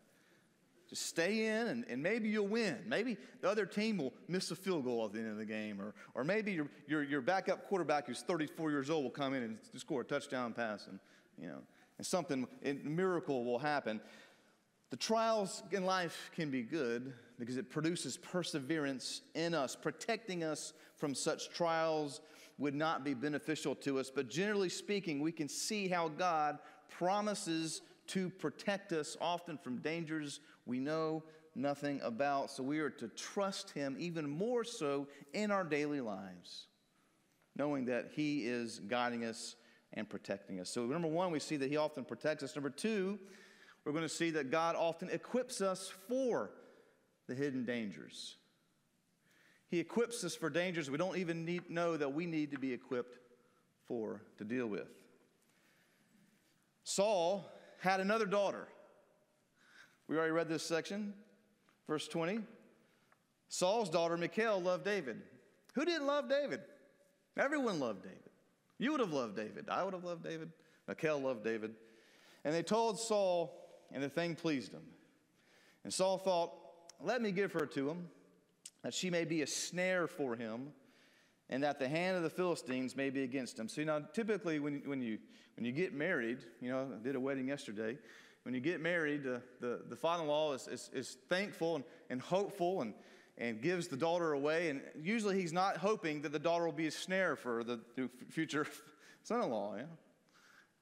Stay 0.93 1.47
in 1.47 1.67
and, 1.67 1.85
and 1.89 2.01
maybe 2.01 2.29
you'll 2.29 2.47
win. 2.47 2.79
Maybe 2.87 3.17
the 3.41 3.49
other 3.49 3.65
team 3.65 3.97
will 3.97 4.13
miss 4.27 4.51
a 4.51 4.55
field 4.55 4.85
goal 4.85 5.05
at 5.05 5.13
the 5.13 5.19
end 5.19 5.29
of 5.29 5.37
the 5.37 5.45
game. 5.45 5.81
Or, 5.81 5.93
or 6.13 6.23
maybe 6.23 6.51
your, 6.51 6.67
your, 6.87 7.03
your 7.03 7.21
backup 7.21 7.67
quarterback 7.67 8.07
who's 8.07 8.21
34 8.21 8.71
years 8.71 8.89
old 8.89 9.03
will 9.03 9.11
come 9.11 9.33
in 9.33 9.43
and 9.43 9.57
score 9.77 10.01
a 10.01 10.05
touchdown 10.05 10.53
pass 10.53 10.87
and, 10.87 10.99
you 11.37 11.47
know, 11.47 11.59
and 11.97 12.05
something, 12.05 12.47
a 12.63 12.73
miracle 12.73 13.45
will 13.45 13.59
happen. 13.59 14.01
The 14.89 14.97
trials 14.97 15.63
in 15.71 15.85
life 15.85 16.29
can 16.35 16.51
be 16.51 16.61
good 16.61 17.13
because 17.39 17.57
it 17.57 17.69
produces 17.69 18.17
perseverance 18.17 19.21
in 19.35 19.53
us. 19.53 19.75
Protecting 19.75 20.43
us 20.43 20.73
from 20.97 21.15
such 21.15 21.49
trials 21.49 22.21
would 22.57 22.75
not 22.75 23.03
be 23.03 23.13
beneficial 23.13 23.73
to 23.75 23.99
us, 23.99 24.11
but 24.13 24.29
generally 24.29 24.69
speaking, 24.69 25.19
we 25.19 25.31
can 25.31 25.49
see 25.49 25.87
how 25.87 26.09
God 26.09 26.59
promises 26.89 27.81
to 28.07 28.29
protect 28.29 28.91
us 28.91 29.17
often 29.21 29.57
from 29.57 29.77
dangers 29.77 30.39
we 30.65 30.79
know 30.79 31.23
nothing 31.55 32.01
about. 32.03 32.51
So 32.51 32.63
we 32.63 32.79
are 32.79 32.89
to 32.89 33.07
trust 33.09 33.71
Him 33.71 33.95
even 33.99 34.29
more 34.29 34.63
so 34.63 35.07
in 35.33 35.51
our 35.51 35.63
daily 35.63 36.01
lives, 36.01 36.67
knowing 37.55 37.85
that 37.85 38.11
He 38.15 38.45
is 38.45 38.79
guiding 38.79 39.25
us 39.25 39.55
and 39.93 40.09
protecting 40.09 40.59
us. 40.59 40.69
So, 40.69 40.85
number 40.85 41.07
one, 41.07 41.31
we 41.31 41.39
see 41.39 41.57
that 41.57 41.69
He 41.69 41.77
often 41.77 42.03
protects 42.03 42.43
us. 42.43 42.55
Number 42.55 42.69
two, 42.69 43.19
we're 43.85 43.91
going 43.91 44.03
to 44.03 44.09
see 44.09 44.31
that 44.31 44.49
God 44.49 44.75
often 44.75 45.09
equips 45.09 45.61
us 45.61 45.91
for 46.07 46.51
the 47.27 47.35
hidden 47.35 47.65
dangers. 47.65 48.35
He 49.69 49.79
equips 49.79 50.23
us 50.23 50.35
for 50.35 50.49
dangers 50.49 50.89
we 50.89 50.97
don't 50.97 51.17
even 51.17 51.45
need, 51.45 51.69
know 51.69 51.97
that 51.97 52.13
we 52.13 52.25
need 52.25 52.51
to 52.51 52.59
be 52.59 52.73
equipped 52.73 53.17
for 53.87 54.21
to 54.37 54.43
deal 54.43 54.67
with. 54.67 54.87
Saul 56.83 57.51
had 57.83 57.99
another 57.99 58.25
daughter. 58.25 58.69
We 60.07 60.15
already 60.15 60.31
read 60.31 60.47
this 60.47 60.63
section, 60.63 61.13
verse 61.85 62.07
20. 62.07 62.39
Saul's 63.49 63.89
daughter, 63.89 64.15
Michal, 64.15 64.61
loved 64.61 64.85
David. 64.85 65.21
Who 65.75 65.83
didn't 65.83 66.07
love 66.07 66.29
David? 66.29 66.61
Everyone 67.37 67.81
loved 67.81 68.03
David. 68.03 68.29
You 68.79 68.91
would 68.91 69.01
have 69.01 69.11
loved 69.11 69.35
David. 69.35 69.67
I 69.69 69.83
would 69.83 69.93
have 69.93 70.05
loved 70.05 70.23
David. 70.23 70.49
Michal 70.87 71.19
loved 71.19 71.43
David. 71.43 71.75
And 72.45 72.55
they 72.55 72.63
told 72.63 72.99
Saul, 72.99 73.53
and 73.91 74.01
the 74.01 74.09
thing 74.09 74.35
pleased 74.35 74.71
him. 74.71 74.83
And 75.83 75.93
Saul 75.93 76.17
thought, 76.17 76.53
Let 77.01 77.21
me 77.21 77.31
give 77.31 77.51
her 77.51 77.65
to 77.65 77.89
him, 77.89 78.07
that 78.83 78.93
she 78.93 79.09
may 79.09 79.25
be 79.25 79.41
a 79.41 79.47
snare 79.47 80.07
for 80.07 80.37
him, 80.37 80.69
and 81.49 81.63
that 81.63 81.79
the 81.79 81.87
hand 81.87 82.17
of 82.17 82.23
the 82.23 82.29
Philistines 82.29 82.95
may 82.95 83.09
be 83.09 83.23
against 83.23 83.59
him. 83.59 83.67
So, 83.67 83.83
now, 83.83 83.99
typically, 84.13 84.59
when, 84.59 84.81
when, 84.85 85.01
you, 85.01 85.19
when 85.55 85.65
you 85.65 85.71
get 85.71 85.93
married, 85.93 86.39
you 86.61 86.69
know, 86.69 86.87
I 86.93 87.03
did 87.03 87.15
a 87.15 87.19
wedding 87.19 87.47
yesterday. 87.47 87.97
When 88.43 88.53
you 88.53 88.59
get 88.59 88.81
married, 88.81 89.25
uh, 89.25 89.39
the, 89.61 89.81
the 89.87 89.95
father 89.95 90.23
in 90.23 90.29
law 90.29 90.53
is, 90.53 90.67
is, 90.67 90.89
is, 90.93 91.17
thankful 91.29 91.75
and, 91.75 91.83
and 92.09 92.21
hopeful 92.21 92.81
and, 92.81 92.93
and 93.37 93.61
gives 93.61 93.87
the 93.87 93.95
daughter 93.95 94.33
away. 94.33 94.69
And 94.69 94.81
usually, 95.01 95.39
he's 95.39 95.53
not 95.53 95.77
hoping 95.77 96.21
that 96.21 96.31
the 96.31 96.39
daughter 96.39 96.65
will 96.65 96.71
be 96.71 96.87
a 96.87 96.91
snare 96.91 97.35
for 97.35 97.63
the 97.63 97.79
future 98.29 98.67
son 99.23 99.41
in 99.41 99.49
law. 99.49 99.75
Yeah? 99.77 99.83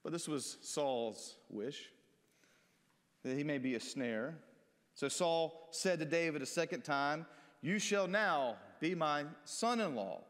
But 0.02 0.12
this 0.12 0.26
was 0.26 0.58
Saul's 0.62 1.36
wish 1.48 1.90
that 3.24 3.36
he 3.36 3.44
may 3.44 3.58
be 3.58 3.74
a 3.74 3.80
snare. 3.80 4.38
So 4.94 5.08
Saul 5.08 5.68
said 5.70 5.98
to 6.00 6.04
David 6.04 6.42
a 6.42 6.46
second 6.46 6.82
time, 6.82 7.26
You 7.60 7.78
shall 7.78 8.08
now 8.08 8.56
be 8.80 8.94
my 8.94 9.24
son 9.44 9.80
in 9.80 9.94
law. 9.94 10.24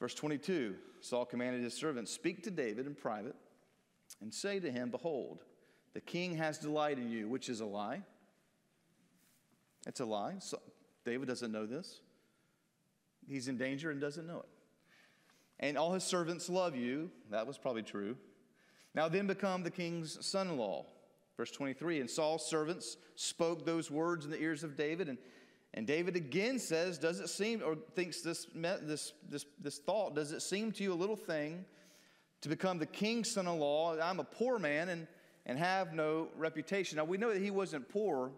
Verse 0.00 0.14
22 0.14 0.74
Saul 1.00 1.24
commanded 1.24 1.62
his 1.62 1.74
servants, 1.74 2.10
Speak 2.10 2.42
to 2.44 2.50
David 2.50 2.86
in 2.86 2.94
private 2.94 3.36
and 4.20 4.32
say 4.32 4.60
to 4.60 4.70
him, 4.70 4.90
Behold, 4.90 5.44
the 5.94 6.00
king 6.00 6.36
has 6.36 6.58
delight 6.58 6.98
in 6.98 7.10
you, 7.10 7.28
which 7.28 7.48
is 7.48 7.60
a 7.60 7.66
lie. 7.66 8.02
It's 9.86 10.00
a 10.00 10.04
lie. 10.04 10.34
So 10.40 10.60
David 11.04 11.28
doesn't 11.28 11.52
know 11.52 11.66
this. 11.66 12.00
He's 13.26 13.48
in 13.48 13.56
danger 13.56 13.90
and 13.90 14.00
doesn't 14.00 14.26
know 14.26 14.40
it. 14.40 14.48
And 15.58 15.78
all 15.78 15.92
his 15.92 16.04
servants 16.04 16.48
love 16.50 16.76
you. 16.76 17.10
That 17.30 17.46
was 17.46 17.56
probably 17.56 17.82
true. 17.82 18.16
Now 18.94 19.08
then 19.08 19.26
become 19.26 19.62
the 19.62 19.70
king's 19.70 20.24
son 20.24 20.48
in 20.48 20.56
law. 20.56 20.86
Verse 21.36 21.50
23 21.50 22.00
And 22.00 22.10
Saul's 22.10 22.46
servants 22.46 22.96
spoke 23.14 23.64
those 23.64 23.90
words 23.90 24.24
in 24.24 24.30
the 24.30 24.40
ears 24.40 24.64
of 24.64 24.76
David. 24.76 25.08
And, 25.08 25.18
and 25.76 25.86
David 25.86 26.16
again 26.16 26.58
says, 26.58 26.98
Does 26.98 27.20
it 27.20 27.28
seem, 27.28 27.62
or 27.62 27.76
thinks 27.94 28.22
this, 28.22 28.46
this, 28.54 29.12
this, 29.28 29.44
this 29.60 29.78
thought, 29.78 30.14
does 30.14 30.32
it 30.32 30.40
seem 30.40 30.72
to 30.72 30.82
you 30.82 30.92
a 30.92 30.94
little 30.94 31.16
thing 31.16 31.64
to 32.40 32.48
become 32.48 32.78
the 32.78 32.86
king's 32.86 33.30
son 33.30 33.46
in 33.46 33.58
law? 33.58 33.96
I'm 33.98 34.18
a 34.18 34.24
poor 34.24 34.58
man 34.58 34.88
and, 34.88 35.06
and 35.44 35.58
have 35.58 35.92
no 35.92 36.28
reputation. 36.36 36.96
Now 36.96 37.04
we 37.04 37.18
know 37.18 37.32
that 37.32 37.42
he 37.42 37.50
wasn't 37.50 37.90
poor, 37.90 38.30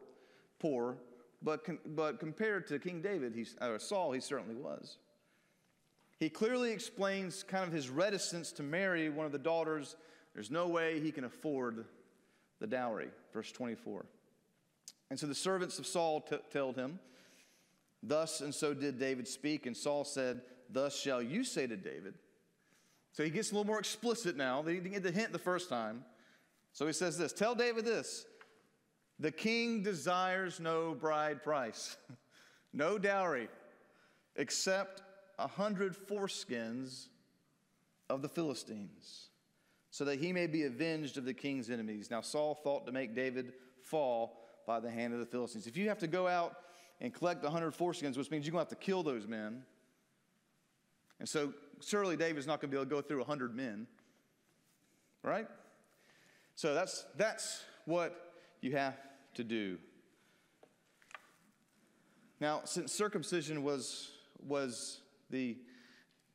poor, 0.59 0.97
but, 1.41 1.65
but 1.95 2.19
compared 2.19 2.67
to 2.69 2.79
King 2.81 3.01
David, 3.01 3.35
he's, 3.37 3.55
or 3.61 3.79
Saul, 3.79 4.11
he 4.11 4.21
certainly 4.21 4.57
was. 4.57 4.99
He 6.19 6.29
clearly 6.29 6.73
explains 6.73 7.45
kind 7.45 7.65
of 7.65 7.73
his 7.73 7.89
reticence 7.89 8.51
to 8.53 8.65
marry 8.65 9.09
one 9.09 9.25
of 9.25 9.31
the 9.31 9.39
daughters. 9.39 9.95
There's 10.35 10.51
no 10.51 10.67
way 10.67 10.99
he 10.99 11.13
can 11.13 11.23
afford 11.23 11.85
the 12.59 12.67
dowry. 12.67 13.11
Verse 13.33 13.53
24. 13.53 14.05
And 15.11 15.21
so 15.21 15.29
the 15.29 15.35
servants 15.37 15.79
of 15.79 15.87
Saul 15.87 16.21
t- 16.23 16.37
told 16.53 16.75
him, 16.75 16.99
Thus 18.03 18.41
and 18.41 18.55
so 18.55 18.75
did 18.75 18.99
David 18.99 19.27
speak. 19.27 19.67
And 19.67 19.77
Saul 19.77 20.05
said, 20.05 20.43
Thus 20.71 20.99
shall 20.99 21.23
you 21.23 21.45
say 21.45 21.67
to 21.67 21.77
David. 21.77 22.15
So 23.13 23.25
he 23.25 23.31
gets 23.31 23.51
a 23.51 23.55
little 23.55 23.67
more 23.67 23.79
explicit 23.79 24.37
now. 24.37 24.63
They 24.63 24.75
didn't 24.75 24.93
get 24.93 25.03
the 25.03 25.11
hint 25.11 25.33
the 25.33 25.39
first 25.39 25.69
time. 25.69 26.05
So 26.73 26.87
he 26.87 26.93
says 26.93 27.19
this 27.19 27.33
Tell 27.33 27.55
David 27.55 27.85
this 27.85 28.27
the 29.19 29.33
king 29.33 29.83
desires 29.83 30.61
no 30.61 30.95
bride 30.95 31.43
price, 31.43 31.97
no 32.73 32.99
dowry, 32.99 33.49
except 34.37 35.03
a 35.39 35.49
hundred 35.49 35.97
foreskins 35.97 37.07
of 38.09 38.23
the 38.23 38.29
Philistines 38.29 39.29
so 39.91 40.05
that 40.05 40.19
he 40.19 40.33
may 40.33 40.47
be 40.47 40.65
avenged 40.65 41.19
of 41.19 41.25
the 41.25 41.35
king's 41.35 41.71
enemies. 41.71 42.11
Now, 42.11 42.21
Saul 42.21 42.55
thought 42.55 42.87
to 42.87 42.93
make 42.93 43.15
David 43.15 43.53
fall 43.83 44.39
by 44.67 44.81
the 44.81 44.91
hand 44.91 45.15
of 45.15 45.21
the 45.21 45.27
Philistines. 45.27 45.67
If 45.67 45.77
you 45.77 45.89
have 45.89 45.99
to 45.99 46.07
go 46.07 46.29
out 46.29 46.57
and 47.01 47.15
collect 47.15 47.43
the 47.43 47.49
100 47.49 47.75
foreskins, 47.77 48.17
which 48.17 48.31
means 48.31 48.47
you're 48.47 48.53
going 48.53 48.65
to 48.65 48.71
have 48.71 48.79
to 48.79 48.85
kill 48.85 49.03
those 49.03 49.27
men. 49.27 49.63
And 51.21 51.29
so, 51.29 51.53
surely 51.81 52.17
David's 52.17 52.47
not 52.47 52.61
going 52.61 52.71
to 52.71 52.77
be 52.77 52.81
able 52.81 52.89
to 52.89 52.95
go 52.95 53.01
through 53.01 53.19
100 53.19 53.55
men. 53.55 53.87
Right? 55.23 55.49
So, 56.55 56.75
that's, 56.75 57.05
that's 57.17 57.63
what 57.85 58.35
you 58.61 58.73
have 58.77 58.97
to 59.35 59.45
do. 59.45 59.79
Now, 62.41 62.63
since 62.65 62.93
circumcision 62.93 63.63
was, 63.65 64.11
was 64.47 65.01
the 65.31 65.57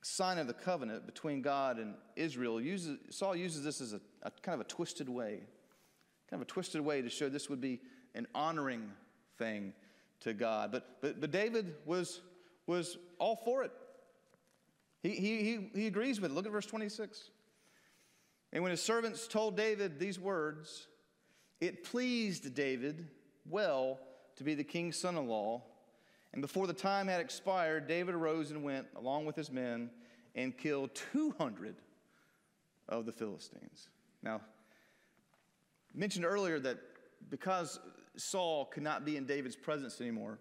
sign 0.02 0.38
of 0.38 0.48
the 0.48 0.54
covenant 0.54 1.06
between 1.06 1.42
God 1.42 1.78
and 1.78 1.96
Israel, 2.16 2.60
uses, 2.60 2.98
Saul 3.10 3.36
uses 3.36 3.64
this 3.64 3.80
as 3.80 3.94
a, 3.94 4.02
a, 4.24 4.32
kind 4.42 4.54
of 4.54 4.62
a 4.62 4.70
twisted 4.70 5.08
way, 5.08 5.40
kind 6.30 6.42
of 6.42 6.42
a 6.42 6.46
twisted 6.46 6.82
way 6.82 7.02
to 7.02 7.10
show 7.10 7.30
this 7.30 7.50
would 7.50 7.62
be 7.62 7.80
an 8.16 8.28
honoring 8.36 8.92
thing 9.38 9.74
to 10.24 10.34
God. 10.34 10.72
But, 10.72 11.02
but, 11.02 11.22
but 11.22 11.32
David 11.32 11.76
was, 11.86 12.22
was 12.68 12.98
all 13.20 13.36
for 13.36 13.64
it. 13.64 13.72
He, 15.02 15.10
he, 15.10 15.44
he, 15.44 15.70
he 15.82 15.88
agrees 15.88 16.20
with 16.20 16.32
it. 16.32 16.34
Look 16.34 16.46
at 16.46 16.52
verse 16.52 16.66
26. 16.66 17.30
And 18.52 18.64
when 18.64 18.72
his 18.72 18.82
servants 18.82 19.28
told 19.28 19.58
David 19.58 20.00
these 20.00 20.20
words, 20.20 20.88
it 21.60 21.84
pleased 21.84 22.54
David 22.56 23.08
well 23.50 24.00
to 24.38 24.44
be 24.44 24.56
the 24.56 24.64
king's 24.64 24.98
son 24.98 25.18
in 25.18 25.28
law. 25.28 25.64
And 26.32 26.42
before 26.42 26.68
the 26.68 26.74
time 26.74 27.08
had 27.08 27.20
expired, 27.20 27.88
David 27.88 28.16
arose 28.16 28.52
and 28.52 28.64
went, 28.64 28.88
along 28.96 29.26
with 29.26 29.36
his 29.36 29.52
men, 29.52 29.90
and 30.36 30.58
killed 30.58 30.96
200 31.14 31.76
of 32.90 33.06
the 33.06 33.12
Philistines. 33.12 33.90
Now, 34.24 34.42
mentioned 35.94 36.26
earlier 36.26 36.60
that 36.60 36.78
because 37.30 37.80
Saul 38.16 38.66
could 38.66 38.84
not 38.84 39.06
be 39.06 39.18
in 39.18 39.26
David's 39.26 39.56
presence 39.56 40.00
anymore, 40.00 40.40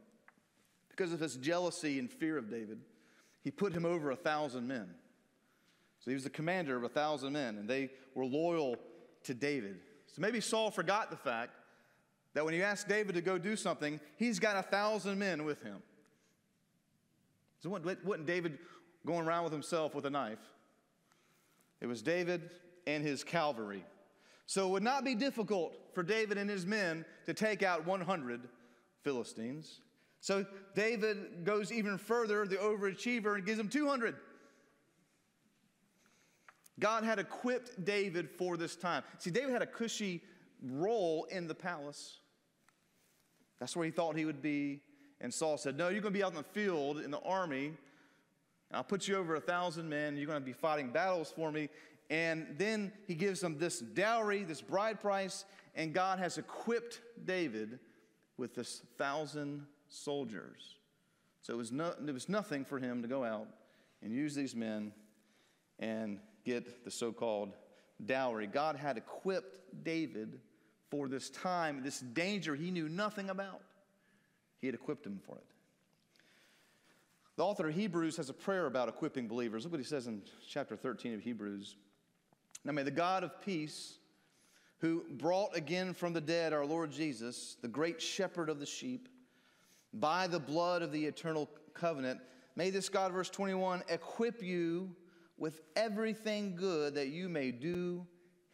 because 0.89 1.13
of 1.13 1.21
his 1.21 1.37
jealousy 1.37 1.99
and 1.99 2.11
fear 2.11 2.37
of 2.37 2.51
David, 2.51 2.81
he 3.43 3.51
put 3.51 3.73
him 3.73 3.87
over 3.87 4.11
a 4.11 4.17
thousand 4.17 4.69
men. 4.69 4.89
So 6.01 6.11
he 6.11 6.15
was 6.15 6.25
the 6.25 6.31
commander 6.31 6.77
of 6.77 6.85
a 6.85 6.89
thousand 6.89 7.33
men, 7.33 7.57
and 7.57 7.69
they 7.69 7.91
were 8.15 8.25
loyal 8.25 8.77
to 9.25 9.35
David. 9.35 9.81
So 10.07 10.21
maybe 10.21 10.41
Saul 10.41 10.71
forgot 10.71 11.11
the 11.11 11.17
fact 11.17 11.53
that 12.35 12.45
when 12.45 12.55
you 12.55 12.63
ask 12.63 12.87
David 12.87 13.15
to 13.15 13.21
go 13.23 13.39
do 13.39 13.57
something, 13.57 14.01
he's 14.17 14.39
got 14.39 14.57
a 14.57 14.63
thousand 14.63 15.19
men 15.19 15.45
with 15.45 15.63
him. 15.63 15.83
So 17.61 17.71
wasn't 17.71 18.27
David 18.27 18.59
going 19.07 19.27
around 19.27 19.45
with 19.45 19.53
himself 19.53 19.95
with 19.95 20.05
a 20.07 20.11
knife? 20.11 20.41
It 21.81 21.87
was 21.87 22.03
David 22.03 22.51
and 22.87 23.03
his 23.03 23.25
cavalry. 23.25 23.85
So 24.47 24.67
it 24.69 24.71
would 24.71 24.83
not 24.83 25.05
be 25.05 25.15
difficult 25.15 25.77
for 25.95 26.03
David 26.03 26.39
and 26.39 26.49
his 26.49 26.67
men 26.67 27.05
to 27.27 27.35
take 27.35 27.63
out 27.63 27.87
100 27.87 28.49
Philistines. 29.03 29.81
So 30.21 30.47
David 30.75 31.45
goes 31.45 31.73
even 31.73 31.99
further, 31.99 32.47
the 32.47 32.57
overachiever, 32.57 33.35
and 33.35 33.45
gives 33.45 33.59
him 33.59 33.69
200. 33.69 34.15
God 36.79 37.05
had 37.05 37.19
equipped 37.19 37.85
David 37.85 38.31
for 38.31 38.57
this 38.57 38.77
time. 38.77 39.03
See, 39.19 39.31
David 39.31 39.51
had 39.51 39.63
a 39.63 39.67
cushy 39.67 40.23
role 40.63 41.25
in 41.31 41.47
the 41.47 41.55
palace. 41.55 42.19
That's 43.59 43.77
where 43.77 43.85
he 43.85 43.93
thought 43.93 44.17
he 44.17 44.25
would 44.25 44.43
be. 44.43 44.81
And 45.21 45.33
Saul 45.33 45.57
said, 45.57 45.77
No, 45.77 45.89
you're 45.89 46.01
going 46.01 46.13
to 46.13 46.19
be 46.19 46.25
out 46.25 46.33
in 46.33 46.37
the 46.37 46.43
field 46.43 46.99
in 46.99 47.11
the 47.11 47.21
army. 47.21 47.73
I'll 48.73 48.83
put 48.83 49.07
you 49.07 49.17
over 49.17 49.35
a 49.37 49.41
thousand 49.41 49.89
men. 49.89 50.17
You're 50.17 50.27
going 50.27 50.41
to 50.41 50.45
be 50.45 50.53
fighting 50.53 50.91
battles 50.91 51.33
for 51.35 51.53
me. 51.53 51.69
And 52.13 52.47
then 52.59 52.93
he 53.07 53.15
gives 53.15 53.41
them 53.41 53.57
this 53.57 53.79
dowry, 53.81 54.45
this 54.45 54.61
bride 54.61 55.01
price, 55.01 55.47
and 55.75 55.95
God 55.95 56.19
has 56.19 56.37
equipped 56.37 57.01
David 57.25 57.79
with 58.37 58.55
this 58.55 58.83
thousand 58.99 59.65
soldiers. 59.89 60.77
So 61.41 61.55
it 61.55 61.57
was, 61.57 61.73
no, 61.73 61.95
it 62.07 62.13
was 62.13 62.29
nothing 62.29 62.67
for 62.67 62.79
him 62.79 63.01
to 63.01 63.09
go 63.09 63.25
out 63.25 63.49
and 64.03 64.13
use 64.13 64.35
these 64.35 64.55
men 64.55 64.93
and 65.79 66.19
get 66.45 66.85
the 66.85 66.91
so 66.91 67.13
called 67.13 67.55
dowry. 68.05 68.47
God 68.47 68.77
had 68.77 68.99
equipped 68.99 69.83
David 69.83 70.39
for 70.91 71.09
this 71.09 71.31
time, 71.31 71.83
this 71.83 72.01
danger 72.01 72.55
he 72.55 72.71
knew 72.71 72.91
nothing 72.91 73.31
about. 73.31 73.63
He 74.61 74.67
had 74.67 74.75
equipped 74.75 75.07
him 75.07 75.19
for 75.25 75.37
it. 75.37 75.47
The 77.37 77.43
author 77.43 77.71
of 77.71 77.75
Hebrews 77.75 78.19
has 78.19 78.29
a 78.29 78.35
prayer 78.35 78.67
about 78.67 78.91
equipping 78.91 79.29
believers. 79.29 79.65
Look 79.65 79.73
what 79.73 79.81
he 79.81 79.87
says 79.87 80.09
in 80.09 80.21
chapter 80.47 80.77
13 80.77 81.15
of 81.15 81.21
Hebrews. 81.23 81.77
Now 82.65 82.73
may 82.73 82.83
the 82.83 82.91
God 82.91 83.25
of 83.25 83.41
peace, 83.41 83.99
who 84.79 85.05
brought 85.11 85.57
again 85.57 85.95
from 85.95 86.13
the 86.13 86.21
dead 86.21 86.53
our 86.53 86.67
Lord 86.67 86.91
Jesus, 86.91 87.57
the 87.63 87.69
great 87.69 88.01
shepherd 88.03 88.49
of 88.49 88.59
the 88.59 88.67
sheep, 88.67 89.09
by 89.95 90.27
the 90.27 90.41
blood 90.41 90.83
of 90.83 90.93
the 90.93 91.05
eternal 91.05 91.49
covenant, 91.75 92.21
may 92.57 92.71
this 92.71 92.89
God, 92.89 93.13
verse 93.13 93.31
21, 93.31 93.83
equip 93.89 94.43
you 94.43 94.95
with 95.37 95.61
everything 95.77 96.55
good 96.57 96.95
that 96.95 97.09
you 97.09 97.29
may 97.29 97.51
do 97.51 98.07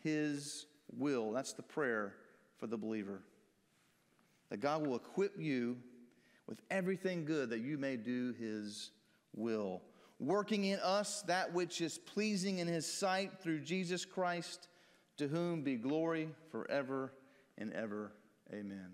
his 0.03 0.67
will. 0.97 1.33
That's 1.33 1.53
the 1.53 1.63
prayer 1.63 2.15
for 2.59 2.67
the 2.67 2.77
believer. 2.77 3.23
That 4.51 4.61
God 4.61 4.87
will 4.87 4.97
equip 4.97 5.39
you 5.39 5.77
with 6.47 6.63
everything 6.71 7.25
good 7.25 7.51
that 7.51 7.61
you 7.61 7.77
may 7.77 7.97
do 7.97 8.35
his 8.39 8.91
will. 9.35 9.83
Working 10.21 10.65
in 10.65 10.81
us 10.81 11.23
that 11.23 11.53
which 11.53 11.81
is 11.81 11.99
pleasing 11.99 12.59
in 12.59 12.67
his 12.67 12.91
sight 12.91 13.39
through 13.41 13.61
Jesus 13.61 14.05
Christ, 14.05 14.69
to 15.17 15.29
whom 15.29 15.63
be 15.63 15.77
glory 15.77 16.29
forever 16.51 17.13
and 17.57 17.73
ever. 17.73 18.13
Amen. 18.53 18.91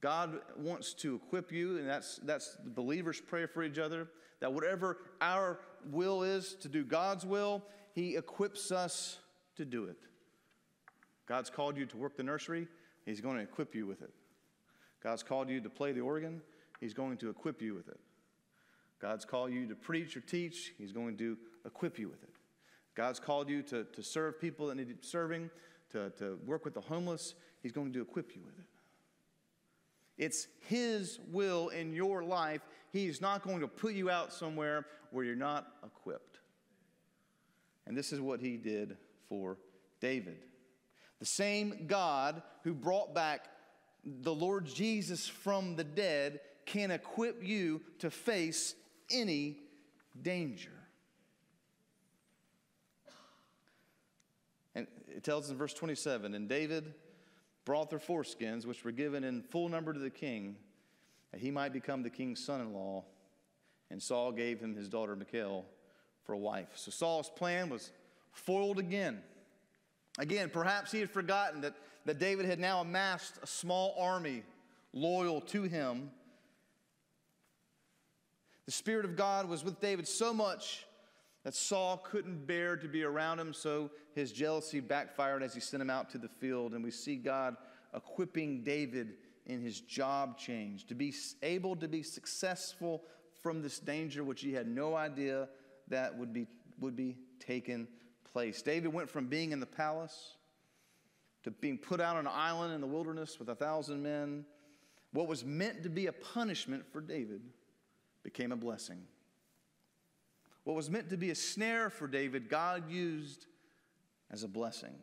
God 0.00 0.40
wants 0.58 0.94
to 0.94 1.14
equip 1.14 1.50
you, 1.50 1.78
and 1.78 1.88
that's, 1.88 2.20
that's 2.22 2.56
the 2.62 2.70
believer's 2.70 3.20
prayer 3.20 3.48
for 3.48 3.62
each 3.62 3.78
other, 3.78 4.08
that 4.40 4.52
whatever 4.52 4.98
our 5.20 5.60
will 5.90 6.22
is 6.22 6.54
to 6.60 6.68
do 6.68 6.84
God's 6.84 7.24
will, 7.24 7.64
He 7.92 8.16
equips 8.16 8.70
us 8.70 9.18
to 9.56 9.64
do 9.64 9.84
it. 9.84 9.96
God's 11.26 11.50
called 11.50 11.76
you 11.76 11.86
to 11.86 11.96
work 11.96 12.16
the 12.16 12.22
nursery, 12.22 12.68
He's 13.04 13.20
going 13.20 13.36
to 13.36 13.42
equip 13.42 13.74
you 13.74 13.86
with 13.86 14.02
it. 14.02 14.12
God's 15.02 15.22
called 15.22 15.48
you 15.48 15.60
to 15.60 15.70
play 15.70 15.92
the 15.92 16.00
organ, 16.00 16.42
He's 16.80 16.94
going 16.94 17.16
to 17.18 17.30
equip 17.30 17.62
you 17.62 17.74
with 17.74 17.88
it. 17.88 17.98
God's 19.00 19.24
called 19.24 19.52
you 19.52 19.66
to 19.68 19.74
preach 19.74 20.16
or 20.16 20.20
teach, 20.20 20.72
He's 20.78 20.92
going 20.92 21.16
to 21.18 21.36
equip 21.64 21.98
you 21.98 22.08
with 22.08 22.22
it. 22.22 22.30
God's 22.94 23.20
called 23.20 23.48
you 23.48 23.62
to, 23.64 23.84
to 23.84 24.02
serve 24.02 24.40
people 24.40 24.68
that 24.68 24.76
need 24.76 25.04
serving, 25.04 25.50
to, 25.90 26.10
to 26.18 26.38
work 26.46 26.64
with 26.64 26.74
the 26.74 26.80
homeless, 26.80 27.34
He's 27.62 27.72
going 27.72 27.92
to 27.92 28.00
equip 28.00 28.34
you 28.34 28.42
with 28.44 28.58
it. 28.58 28.64
It's 30.18 30.48
His 30.60 31.18
will 31.30 31.68
in 31.68 31.92
your 31.92 32.24
life. 32.24 32.62
He's 32.90 33.20
not 33.20 33.42
going 33.42 33.60
to 33.60 33.68
put 33.68 33.94
you 33.94 34.08
out 34.08 34.32
somewhere 34.32 34.86
where 35.10 35.24
you're 35.24 35.36
not 35.36 35.66
equipped. 35.84 36.38
And 37.86 37.96
this 37.96 38.12
is 38.12 38.20
what 38.20 38.40
He 38.40 38.56
did 38.56 38.96
for 39.28 39.58
David. 40.00 40.38
The 41.18 41.26
same 41.26 41.84
God 41.86 42.42
who 42.64 42.74
brought 42.74 43.14
back 43.14 43.48
the 44.04 44.34
Lord 44.34 44.66
Jesus 44.66 45.26
from 45.26 45.76
the 45.76 45.84
dead 45.84 46.40
can 46.64 46.90
equip 46.90 47.44
you 47.44 47.80
to 47.98 48.10
face 48.10 48.74
any 49.10 49.56
danger. 50.22 50.70
And 54.74 54.86
it 55.08 55.24
tells 55.24 55.50
in 55.50 55.56
verse 55.56 55.74
27 55.74 56.34
and 56.34 56.48
David 56.48 56.94
brought 57.64 57.90
their 57.90 57.98
foreskins, 57.98 58.64
which 58.64 58.84
were 58.84 58.92
given 58.92 59.24
in 59.24 59.42
full 59.42 59.68
number 59.68 59.92
to 59.92 59.98
the 59.98 60.10
king, 60.10 60.56
that 61.32 61.40
he 61.40 61.50
might 61.50 61.72
become 61.72 62.02
the 62.02 62.10
king's 62.10 62.42
son 62.42 62.60
in 62.60 62.72
law. 62.72 63.04
And 63.90 64.02
Saul 64.02 64.32
gave 64.32 64.60
him 64.60 64.74
his 64.74 64.88
daughter 64.88 65.14
Michal 65.14 65.66
for 66.24 66.32
a 66.32 66.38
wife. 66.38 66.68
So 66.74 66.90
Saul's 66.90 67.30
plan 67.30 67.68
was 67.68 67.92
foiled 68.32 68.78
again. 68.78 69.22
Again, 70.18 70.50
perhaps 70.50 70.90
he 70.90 71.00
had 71.00 71.10
forgotten 71.10 71.60
that, 71.60 71.74
that 72.04 72.18
David 72.18 72.46
had 72.46 72.58
now 72.58 72.80
amassed 72.80 73.38
a 73.42 73.46
small 73.46 73.94
army 73.98 74.42
loyal 74.92 75.40
to 75.42 75.62
him. 75.64 76.10
The 78.66 78.72
Spirit 78.72 79.04
of 79.04 79.16
God 79.16 79.48
was 79.48 79.64
with 79.64 79.80
David 79.80 80.06
so 80.06 80.34
much 80.34 80.86
that 81.44 81.54
Saul 81.54 81.98
couldn't 81.98 82.46
bear 82.46 82.76
to 82.76 82.88
be 82.88 83.04
around 83.04 83.38
him, 83.38 83.52
so 83.52 83.90
his 84.14 84.32
jealousy 84.32 84.80
backfired 84.80 85.44
as 85.44 85.54
he 85.54 85.60
sent 85.60 85.80
him 85.80 85.90
out 85.90 86.10
to 86.10 86.18
the 86.18 86.28
field. 86.28 86.74
And 86.74 86.82
we 86.82 86.90
see 86.90 87.14
God 87.14 87.56
equipping 87.94 88.64
David 88.64 89.14
in 89.46 89.60
his 89.60 89.80
job 89.80 90.36
change 90.36 90.86
to 90.88 90.96
be 90.96 91.14
able 91.42 91.76
to 91.76 91.86
be 91.86 92.02
successful 92.02 93.04
from 93.40 93.62
this 93.62 93.78
danger, 93.78 94.24
which 94.24 94.40
he 94.40 94.52
had 94.52 94.66
no 94.66 94.96
idea 94.96 95.48
that 95.86 96.18
would 96.18 96.32
be, 96.32 96.48
would 96.80 96.96
be 96.96 97.16
taken 97.38 97.86
place. 98.24 98.60
David 98.60 98.92
went 98.92 99.08
from 99.08 99.28
being 99.28 99.52
in 99.52 99.60
the 99.60 99.66
palace 99.66 100.32
to 101.44 101.52
being 101.52 101.78
put 101.78 102.00
out 102.00 102.16
on 102.16 102.26
an 102.26 102.32
island 102.34 102.74
in 102.74 102.80
the 102.80 102.86
wilderness 102.88 103.38
with 103.38 103.48
a 103.48 103.54
thousand 103.54 104.02
men. 104.02 104.44
What 105.12 105.28
was 105.28 105.44
meant 105.44 105.84
to 105.84 105.88
be 105.88 106.08
a 106.08 106.12
punishment 106.12 106.84
for 106.90 107.00
David 107.00 107.40
became 108.26 108.50
a 108.50 108.56
blessing. 108.56 108.98
What 110.64 110.74
was 110.74 110.90
meant 110.90 111.10
to 111.10 111.16
be 111.16 111.30
a 111.30 111.34
snare 111.36 111.90
for 111.90 112.08
David, 112.08 112.48
God 112.48 112.90
used 112.90 113.46
as 114.32 114.42
a 114.42 114.48
blessing. 114.48 114.94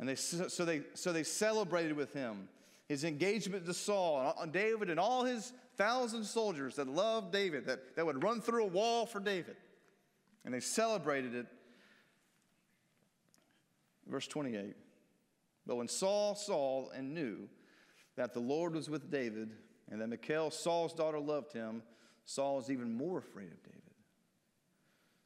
And 0.00 0.08
they, 0.08 0.16
so, 0.16 0.64
they, 0.64 0.82
so 0.94 1.12
they 1.12 1.22
celebrated 1.22 1.92
with 1.96 2.12
him 2.12 2.48
his 2.88 3.04
engagement 3.04 3.66
to 3.66 3.72
Saul, 3.72 4.34
and 4.40 4.52
David, 4.52 4.90
and 4.90 4.98
all 4.98 5.22
his 5.22 5.52
thousand 5.76 6.24
soldiers 6.24 6.74
that 6.74 6.88
loved 6.88 7.32
David, 7.32 7.66
that, 7.66 7.94
that 7.94 8.04
would 8.04 8.20
run 8.24 8.40
through 8.40 8.64
a 8.64 8.68
wall 8.68 9.06
for 9.06 9.20
David. 9.20 9.54
And 10.44 10.52
they 10.52 10.58
celebrated 10.58 11.36
it. 11.36 11.46
Verse 14.08 14.26
28. 14.26 14.74
But 15.68 15.76
when 15.76 15.86
Saul 15.86 16.34
saw 16.34 16.90
and 16.90 17.14
knew 17.14 17.48
that 18.16 18.34
the 18.34 18.40
Lord 18.40 18.74
was 18.74 18.90
with 18.90 19.08
David, 19.08 19.52
and 19.90 20.00
that 20.00 20.08
Michal, 20.08 20.50
Saul's 20.50 20.92
daughter, 20.92 21.18
loved 21.18 21.52
him, 21.52 21.82
Saul 22.24 22.58
is 22.58 22.70
even 22.70 22.92
more 22.92 23.18
afraid 23.18 23.52
of 23.52 23.62
David. 23.62 23.80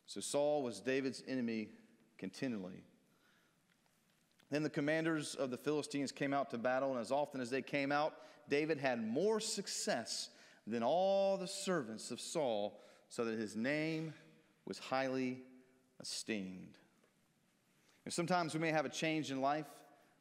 So 0.06 0.20
Saul 0.20 0.62
was 0.62 0.80
David's 0.80 1.22
enemy 1.28 1.68
continually. 2.16 2.84
Then 4.50 4.62
the 4.62 4.70
commanders 4.70 5.34
of 5.34 5.50
the 5.50 5.58
Philistines 5.58 6.10
came 6.10 6.32
out 6.32 6.50
to 6.50 6.58
battle, 6.58 6.92
and 6.92 7.00
as 7.00 7.12
often 7.12 7.40
as 7.40 7.50
they 7.50 7.62
came 7.62 7.92
out, 7.92 8.14
David 8.48 8.78
had 8.78 9.06
more 9.06 9.40
success 9.40 10.30
than 10.66 10.82
all 10.82 11.36
the 11.36 11.46
servants 11.46 12.10
of 12.10 12.20
Saul, 12.20 12.80
so 13.10 13.24
that 13.24 13.38
his 13.38 13.56
name 13.56 14.12
was 14.66 14.78
highly 14.78 15.38
esteemed. 16.00 16.78
And 18.04 18.12
sometimes 18.12 18.54
we 18.54 18.60
may 18.60 18.70
have 18.70 18.86
a 18.86 18.90
change 18.90 19.30
in 19.30 19.40
life 19.40 19.66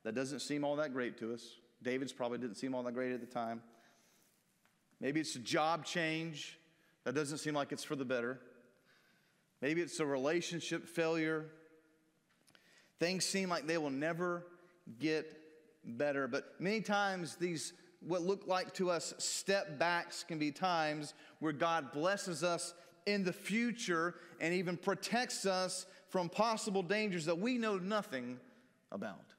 that 0.03 0.15
doesn't 0.15 0.39
seem 0.39 0.63
all 0.63 0.75
that 0.77 0.93
great 0.93 1.17
to 1.19 1.33
us. 1.33 1.55
David's 1.81 2.13
probably 2.13 2.37
didn't 2.37 2.55
seem 2.55 2.75
all 2.75 2.83
that 2.83 2.93
great 2.93 3.13
at 3.13 3.21
the 3.21 3.25
time. 3.25 3.61
Maybe 4.99 5.19
it's 5.19 5.35
a 5.35 5.39
job 5.39 5.85
change 5.85 6.57
that 7.03 7.13
doesn't 7.13 7.37
seem 7.37 7.53
like 7.53 7.71
it's 7.71 7.83
for 7.83 7.95
the 7.95 8.05
better. 8.05 8.39
Maybe 9.61 9.81
it's 9.81 9.99
a 9.99 10.05
relationship 10.05 10.87
failure. 10.87 11.45
Things 12.99 13.25
seem 13.25 13.49
like 13.49 13.67
they 13.67 13.77
will 13.77 13.89
never 13.89 14.45
get 14.99 15.25
better. 15.83 16.27
But 16.27 16.55
many 16.59 16.81
times, 16.81 17.35
these 17.35 17.73
what 18.01 18.21
look 18.21 18.47
like 18.47 18.73
to 18.75 18.91
us 18.91 19.13
step 19.17 19.79
backs 19.79 20.23
can 20.23 20.37
be 20.37 20.51
times 20.51 21.13
where 21.39 21.53
God 21.53 21.91
blesses 21.91 22.43
us 22.43 22.73
in 23.05 23.23
the 23.23 23.33
future 23.33 24.15
and 24.39 24.53
even 24.53 24.77
protects 24.77 25.45
us 25.45 25.85
from 26.09 26.29
possible 26.29 26.83
dangers 26.83 27.25
that 27.25 27.37
we 27.37 27.57
know 27.57 27.77
nothing 27.77 28.39
about. 28.91 29.33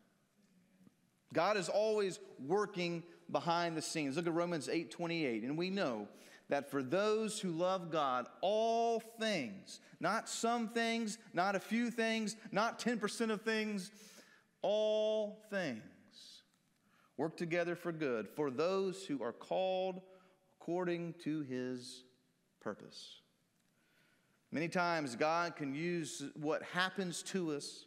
God 1.33 1.57
is 1.57 1.69
always 1.69 2.19
working 2.47 3.03
behind 3.31 3.77
the 3.77 3.83
scenes. 3.83 4.17
Look 4.17 4.27
at 4.27 4.35
Romans 4.35 4.69
8 4.69 4.91
28, 4.91 5.43
and 5.43 5.57
we 5.57 5.71
know 5.71 6.09
that 6.49 6.71
for 6.71 6.83
those 6.83 7.39
who 7.39 7.51
love 7.51 7.91
God, 7.91 8.27
all 8.41 9.01
things, 9.01 9.81
not 10.01 10.29
some 10.29 10.69
things, 10.69 11.19
not 11.35 11.55
a 11.55 11.61
few 11.61 11.91
things, 11.91 12.37
not 12.53 12.79
10% 12.79 13.31
of 13.31 13.43
things, 13.43 13.91
all 14.63 15.45
things 15.51 15.83
work 17.17 17.37
together 17.37 17.77
for 17.77 17.93
good 17.93 18.29
for 18.29 18.51
those 18.51 19.05
who 19.05 19.23
are 19.23 19.33
called 19.33 20.01
according 20.61 21.15
to 21.25 21.43
his 21.43 22.05
purpose. 22.61 23.21
Many 24.51 24.69
times, 24.69 25.15
God 25.15 25.57
can 25.57 25.75
use 25.75 26.23
what 26.35 26.63
happens 26.63 27.23
to 27.25 27.53
us 27.53 27.85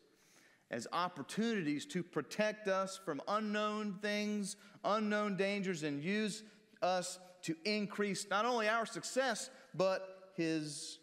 as 0.71 0.87
opportunities 0.93 1.85
to 1.85 2.01
protect 2.01 2.67
us 2.67 2.99
from 3.03 3.21
unknown 3.27 3.99
things, 4.01 4.55
unknown 4.83 5.35
dangers, 5.35 5.83
and 5.83 6.01
use 6.01 6.43
us 6.81 7.19
to 7.43 7.55
increase 7.65 8.25
not 8.29 8.45
only 8.45 8.67
our 8.67 8.85
success, 8.85 9.49
but 9.75 10.31
His 10.35 10.97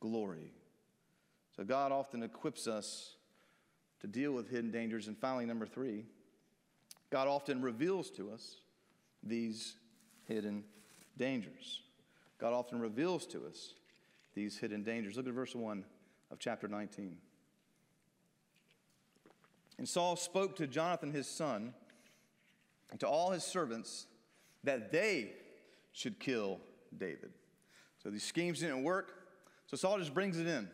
glory. 0.00 0.52
So, 1.56 1.64
God 1.64 1.90
often 1.90 2.22
equips 2.22 2.66
us 2.66 3.16
to 4.00 4.06
deal 4.06 4.32
with 4.32 4.50
hidden 4.50 4.70
dangers. 4.70 5.08
And 5.08 5.16
finally, 5.16 5.46
number 5.46 5.66
three, 5.66 6.04
God 7.10 7.26
often 7.26 7.62
reveals 7.62 8.10
to 8.10 8.30
us 8.30 8.56
these 9.22 9.76
hidden 10.26 10.64
dangers. 11.16 11.80
God 12.38 12.52
often 12.52 12.80
reveals 12.80 13.24
to 13.28 13.46
us 13.46 13.74
these 14.34 14.58
hidden 14.58 14.82
dangers. 14.82 15.16
Look 15.16 15.26
at 15.26 15.32
verse 15.32 15.54
1 15.54 15.84
of 16.30 16.38
chapter 16.38 16.68
19. 16.68 17.16
And 19.78 19.88
Saul 19.88 20.16
spoke 20.16 20.56
to 20.56 20.66
Jonathan 20.66 21.12
his 21.12 21.26
son 21.26 21.74
and 22.90 23.00
to 23.00 23.08
all 23.08 23.30
his 23.30 23.42
servants 23.42 24.06
that 24.62 24.92
they 24.92 25.32
should 25.92 26.18
kill 26.18 26.60
David. 26.96 27.30
So 28.02 28.10
these 28.10 28.24
schemes 28.24 28.60
didn't 28.60 28.84
work. 28.84 29.12
So 29.66 29.76
Saul 29.76 29.98
just 29.98 30.14
brings 30.14 30.38
it 30.38 30.46
in, 30.46 30.68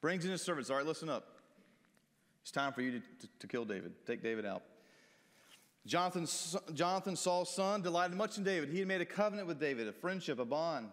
brings 0.00 0.24
in 0.24 0.30
his 0.30 0.42
servants. 0.42 0.70
All 0.70 0.76
right, 0.76 0.86
listen 0.86 1.08
up. 1.08 1.28
It's 2.42 2.50
time 2.50 2.72
for 2.72 2.82
you 2.82 2.92
to, 2.92 2.98
to, 2.98 3.28
to 3.40 3.46
kill 3.46 3.64
David. 3.64 3.92
Take 4.06 4.22
David 4.22 4.44
out. 4.44 4.62
Jonathan, 5.86 6.26
Jonathan, 6.74 7.14
Saul's 7.14 7.54
son, 7.54 7.82
delighted 7.82 8.16
much 8.16 8.38
in 8.38 8.44
David. 8.44 8.70
He 8.70 8.78
had 8.78 8.88
made 8.88 9.00
a 9.00 9.06
covenant 9.06 9.46
with 9.46 9.60
David, 9.60 9.86
a 9.86 9.92
friendship, 9.92 10.38
a 10.38 10.44
bond. 10.44 10.88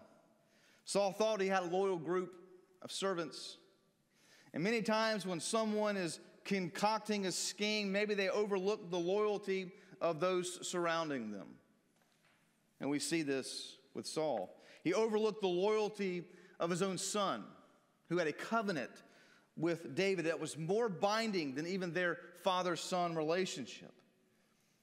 Saul 0.84 1.12
thought 1.12 1.40
he 1.40 1.48
had 1.48 1.62
a 1.62 1.66
loyal 1.66 1.96
group 1.96 2.34
of 2.82 2.92
servants. 2.92 3.56
And 4.52 4.62
many 4.62 4.82
times 4.82 5.26
when 5.26 5.40
someone 5.40 5.96
is 5.96 6.20
concocting 6.44 7.26
a 7.26 7.32
scheme, 7.32 7.92
maybe 7.92 8.14
they 8.14 8.28
overlooked 8.28 8.90
the 8.90 8.98
loyalty 8.98 9.72
of 10.00 10.20
those 10.20 10.66
surrounding 10.68 11.30
them. 11.30 11.46
And 12.80 12.90
we 12.90 12.98
see 12.98 13.22
this 13.22 13.76
with 13.94 14.06
Saul. 14.06 14.56
He 14.82 14.94
overlooked 14.94 15.40
the 15.40 15.48
loyalty 15.48 16.24
of 16.58 16.70
his 16.70 16.82
own 16.82 16.98
son, 16.98 17.44
who 18.08 18.18
had 18.18 18.26
a 18.26 18.32
covenant 18.32 18.90
with 19.56 19.94
David 19.94 20.26
that 20.26 20.40
was 20.40 20.58
more 20.58 20.88
binding 20.88 21.54
than 21.54 21.66
even 21.66 21.92
their 21.92 22.18
father 22.42 22.76
son 22.76 23.14
relationship. 23.14 23.92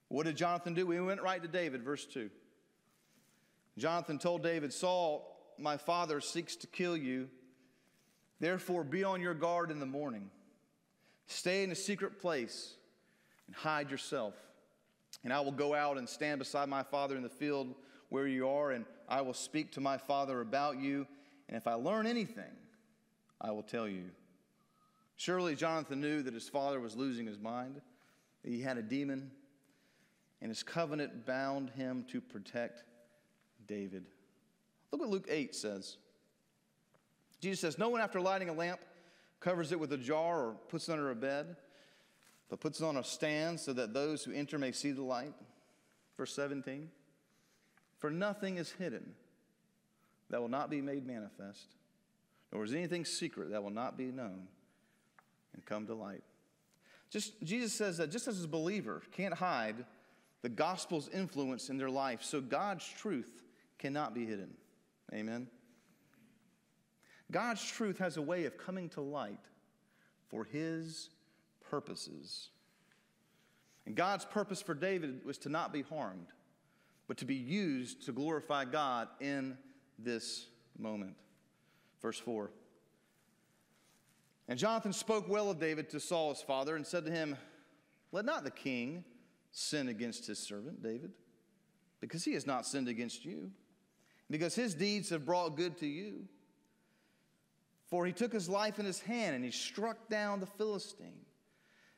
What 0.08 0.26
did 0.26 0.38
Jonathan 0.38 0.74
do? 0.74 0.86
We 0.86 1.00
went 1.00 1.22
right 1.22 1.42
to 1.42 1.48
David, 1.48 1.84
verse 1.84 2.06
2. 2.06 2.30
Jonathan 3.78 4.20
told 4.20 4.44
David, 4.44 4.74
Saul, 4.74 5.54
my 5.58 5.78
father, 5.78 6.22
seeks 6.22 6.56
to 6.58 6.68
kill 6.68 6.98
you. 6.98 7.30
Therefore, 8.40 8.84
be 8.84 9.04
on 9.04 9.22
your 9.22 9.34
guard 9.34 9.72
in 9.72 9.80
the 9.80 9.86
morning. 9.86 10.30
Stay 11.30 11.64
in 11.64 11.72
a 11.72 11.76
secret 11.76 12.20
place 12.20 12.74
and 13.46 13.56
hide 13.56 13.92
yourself. 13.92 14.34
And 15.24 15.32
I 15.32 15.40
will 15.42 15.52
go 15.52 15.76
out 15.76 16.00
and 16.00 16.10
stand 16.10 16.40
beside 16.40 16.68
my 16.68 16.82
father 16.82 17.16
in 17.16 17.22
the 17.22 17.30
field 17.30 17.76
where 18.10 18.26
you 18.26 18.50
are, 18.50 18.72
and 18.72 18.84
I 19.08 19.22
will 19.22 19.36
speak 19.36 19.72
to 19.74 19.80
my 19.80 19.98
father 19.98 20.42
about 20.42 20.80
you. 20.80 21.06
And 21.48 21.56
if 21.56 21.68
I 21.68 21.74
learn 21.74 22.08
anything, 22.08 22.52
I 23.40 23.52
will 23.52 23.62
tell 23.62 23.88
you. 23.88 24.06
Surely 25.18 25.56
Jonathan 25.56 26.02
knew 26.02 26.24
that 26.24 26.34
his 26.34 26.50
father 26.50 26.80
was 26.80 26.96
losing 26.96 27.28
his 27.28 27.38
mind, 27.38 27.80
that 28.44 28.52
he 28.52 28.62
had 28.62 28.80
a 28.80 28.82
demon, 28.82 29.30
and 30.42 30.50
his 30.50 30.64
covenant 30.64 31.28
bound 31.28 31.70
him 31.70 32.06
to 32.10 32.22
protect 32.22 32.84
David. 33.68 34.06
Look 34.92 35.02
what 35.02 35.12
Luke 35.12 35.28
8 35.30 35.54
says. 35.54 35.98
Jesus 37.40 37.60
says, 37.60 37.78
No 37.78 37.90
one 37.90 38.02
after 38.02 38.20
lighting 38.20 38.50
a 38.50 38.54
lamp 38.54 38.80
covers 39.40 39.72
it 39.72 39.80
with 39.80 39.94
a 39.94 39.98
jar 39.98 40.48
or 40.48 40.56
puts 40.70 40.90
it 40.90 40.94
under 40.94 41.12
a 41.12 41.16
bed, 41.16 41.56
but 42.50 42.60
puts 42.60 42.82
it 42.82 42.86
on 42.86 42.98
a 42.98 43.04
stand 43.04 43.60
so 43.60 43.74
that 43.74 43.94
those 43.94 44.24
who 44.24 44.34
enter 44.34 44.58
may 44.58 44.72
see 44.72 44.92
the 44.92 45.04
light. 45.04 45.34
Verse 46.18 46.34
17 46.34 46.90
For 47.98 48.10
nothing 48.10 48.58
is 48.58 48.72
hidden 48.72 49.14
that 50.30 50.42
will 50.42 50.50
not 50.50 50.70
be 50.70 50.82
made 50.82 51.06
manifest, 51.06 51.76
nor 52.52 52.64
is 52.64 52.74
anything 52.74 53.06
secret 53.06 53.52
that 53.52 53.64
will 53.64 53.70
not 53.70 53.98
be 53.98 54.06
known 54.06 54.48
and 55.54 55.66
come 55.66 55.86
to 55.88 55.94
light. 55.94 56.24
Just 57.10 57.42
Jesus 57.44 57.74
says 57.74 57.98
that 57.98 58.12
just 58.12 58.28
as 58.28 58.44
a 58.44 58.48
believer 58.48 59.02
can't 59.12 59.34
hide 59.34 59.86
the 60.42 60.50
gospel's 60.50 61.10
influence 61.10 61.70
in 61.70 61.78
their 61.78 61.90
life, 61.90 62.24
so 62.24 62.40
God's 62.40 62.88
truth 62.88 63.44
cannot 63.78 64.14
be 64.14 64.26
hidden. 64.26 64.52
Amen. 65.14 65.48
God's 67.32 67.64
truth 67.64 68.00
has 68.00 68.18
a 68.18 68.22
way 68.22 68.46
of 68.46 68.58
coming 68.58 68.90
to 68.90 69.02
light 69.02 69.46
for 70.30 70.44
his 70.44 71.10
purposes. 71.70 72.50
And 73.86 73.96
God's 73.96 74.26
purpose 74.26 74.62
for 74.62 74.74
David 74.74 75.26
was 75.26 75.38
to 75.40 75.50
not 75.50 75.72
be 75.72 75.82
harmed, 75.82 76.28
but 77.08 77.18
to 77.18 77.26
be 77.26 77.36
used 77.36 78.06
to 78.06 78.12
glorify 78.12 78.66
God 78.66 79.08
in 79.20 79.58
this 79.98 80.48
moment. 80.78 81.16
Verse 82.02 82.20
4. 82.20 82.52
And 84.48 84.58
Jonathan 84.58 84.94
spoke 84.94 85.30
well 85.30 85.52
of 85.52 85.60
David 85.60 85.90
to 85.92 86.00
Saul 86.00 86.30
his 86.34 86.42
father 86.42 86.76
and 86.76 86.86
said 86.86 87.06
to 87.06 87.12
him, 87.12 87.38
Let 88.12 88.26
not 88.26 88.44
the 88.44 88.52
king 88.52 89.04
sin 89.52 89.90
against 89.90 90.26
his 90.26 90.40
servant 90.40 90.82
David, 90.82 91.12
because 92.00 92.26
he 92.26 92.34
has 92.34 92.48
not 92.48 92.66
sinned 92.66 92.88
against 92.88 93.26
you, 93.26 93.52
because 94.30 94.56
his 94.56 94.74
deeds 94.74 95.10
have 95.10 95.26
brought 95.26 95.56
good 95.56 95.78
to 95.80 95.88
you. 95.88 96.28
For 97.90 98.06
he 98.06 98.14
took 98.14 98.32
his 98.32 98.48
life 98.48 98.80
in 98.80 98.86
his 98.86 99.00
hand 99.00 99.36
and 99.36 99.44
he 99.44 99.52
struck 99.52 100.10
down 100.10 100.40
the 100.40 100.46
Philistine. 100.46 101.26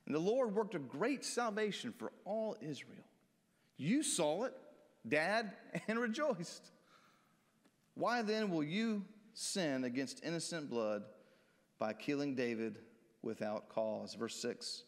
And 0.05 0.15
the 0.15 0.19
Lord 0.19 0.55
worked 0.55 0.75
a 0.75 0.79
great 0.79 1.23
salvation 1.23 1.93
for 1.97 2.11
all 2.25 2.55
Israel. 2.61 3.03
You 3.77 4.03
saw 4.03 4.43
it, 4.43 4.53
Dad, 5.07 5.51
and 5.87 5.99
rejoiced. 5.99 6.71
Why 7.95 8.21
then 8.21 8.49
will 8.49 8.63
you 8.63 9.03
sin 9.33 9.83
against 9.83 10.23
innocent 10.23 10.69
blood 10.69 11.03
by 11.77 11.93
killing 11.93 12.35
David 12.35 12.79
without 13.21 13.69
cause? 13.69 14.13
Verse 14.15 14.35
6. 14.35 14.83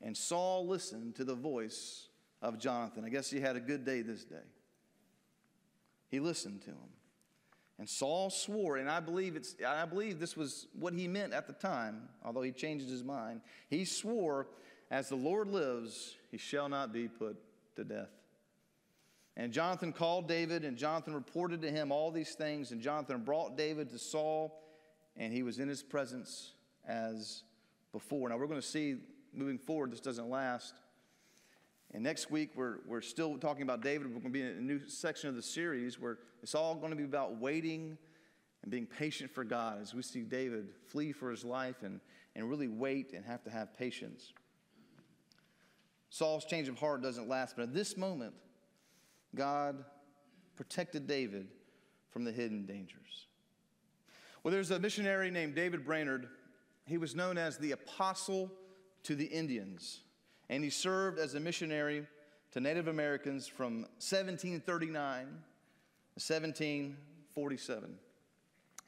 And 0.00 0.16
Saul 0.16 0.66
listened 0.66 1.14
to 1.16 1.24
the 1.24 1.34
voice 1.34 2.08
of 2.42 2.58
Jonathan. 2.58 3.04
I 3.04 3.08
guess 3.08 3.30
he 3.30 3.40
had 3.40 3.56
a 3.56 3.60
good 3.60 3.84
day 3.84 4.02
this 4.02 4.24
day. 4.24 4.36
He 6.08 6.20
listened 6.20 6.62
to 6.62 6.70
him. 6.70 6.95
And 7.78 7.88
Saul 7.88 8.30
swore, 8.30 8.78
and 8.78 8.88
I 8.88 9.00
believe, 9.00 9.36
it's, 9.36 9.54
I 9.66 9.84
believe 9.84 10.18
this 10.18 10.36
was 10.36 10.66
what 10.72 10.94
he 10.94 11.06
meant 11.06 11.34
at 11.34 11.46
the 11.46 11.52
time, 11.52 12.08
although 12.24 12.42
he 12.42 12.52
changed 12.52 12.88
his 12.88 13.04
mind. 13.04 13.42
He 13.68 13.84
swore, 13.84 14.48
As 14.90 15.08
the 15.08 15.16
Lord 15.16 15.48
lives, 15.48 16.16
he 16.30 16.38
shall 16.38 16.68
not 16.68 16.92
be 16.92 17.06
put 17.06 17.36
to 17.76 17.84
death. 17.84 18.08
And 19.36 19.52
Jonathan 19.52 19.92
called 19.92 20.26
David, 20.26 20.64
and 20.64 20.78
Jonathan 20.78 21.14
reported 21.14 21.60
to 21.62 21.70
him 21.70 21.92
all 21.92 22.10
these 22.10 22.34
things. 22.34 22.72
And 22.72 22.80
Jonathan 22.80 23.22
brought 23.22 23.58
David 23.58 23.90
to 23.90 23.98
Saul, 23.98 24.62
and 25.14 25.32
he 25.32 25.42
was 25.42 25.58
in 25.58 25.68
his 25.68 25.82
presence 25.82 26.52
as 26.88 27.42
before. 27.92 28.30
Now, 28.30 28.38
we're 28.38 28.46
going 28.46 28.60
to 28.60 28.66
see 28.66 28.96
moving 29.34 29.58
forward, 29.58 29.92
this 29.92 30.00
doesn't 30.00 30.30
last. 30.30 30.80
And 31.96 32.04
next 32.04 32.30
week, 32.30 32.50
we're, 32.54 32.80
we're 32.86 33.00
still 33.00 33.38
talking 33.38 33.62
about 33.62 33.80
David. 33.80 34.08
We're 34.08 34.20
going 34.20 34.24
to 34.24 34.28
be 34.28 34.42
in 34.42 34.48
a 34.48 34.60
new 34.60 34.86
section 34.86 35.30
of 35.30 35.34
the 35.34 35.40
series 35.40 35.98
where 35.98 36.18
it's 36.42 36.54
all 36.54 36.74
going 36.74 36.90
to 36.90 36.96
be 36.96 37.04
about 37.04 37.40
waiting 37.40 37.96
and 38.60 38.70
being 38.70 38.84
patient 38.84 39.30
for 39.30 39.44
God 39.44 39.80
as 39.80 39.94
we 39.94 40.02
see 40.02 40.20
David 40.20 40.68
flee 40.88 41.12
for 41.12 41.30
his 41.30 41.42
life 41.42 41.76
and, 41.82 42.00
and 42.34 42.50
really 42.50 42.68
wait 42.68 43.14
and 43.14 43.24
have 43.24 43.42
to 43.44 43.50
have 43.50 43.74
patience. 43.78 44.34
Saul's 46.10 46.44
change 46.44 46.68
of 46.68 46.78
heart 46.78 47.00
doesn't 47.00 47.30
last, 47.30 47.56
but 47.56 47.62
at 47.62 47.72
this 47.72 47.96
moment, 47.96 48.34
God 49.34 49.82
protected 50.54 51.06
David 51.06 51.48
from 52.10 52.24
the 52.24 52.32
hidden 52.32 52.66
dangers. 52.66 53.26
Well, 54.42 54.52
there's 54.52 54.70
a 54.70 54.78
missionary 54.78 55.30
named 55.30 55.54
David 55.54 55.86
Brainerd. 55.86 56.28
He 56.84 56.98
was 56.98 57.14
known 57.14 57.38
as 57.38 57.56
the 57.56 57.72
Apostle 57.72 58.52
to 59.04 59.14
the 59.14 59.24
Indians, 59.24 60.00
and 60.48 60.62
he 60.62 60.70
served 60.70 61.18
as 61.18 61.34
a 61.34 61.40
missionary 61.40 62.06
to 62.52 62.60
Native 62.60 62.88
Americans 62.88 63.46
from 63.46 63.82
1739 63.98 65.24
to 65.24 65.28
1747. 66.14 67.98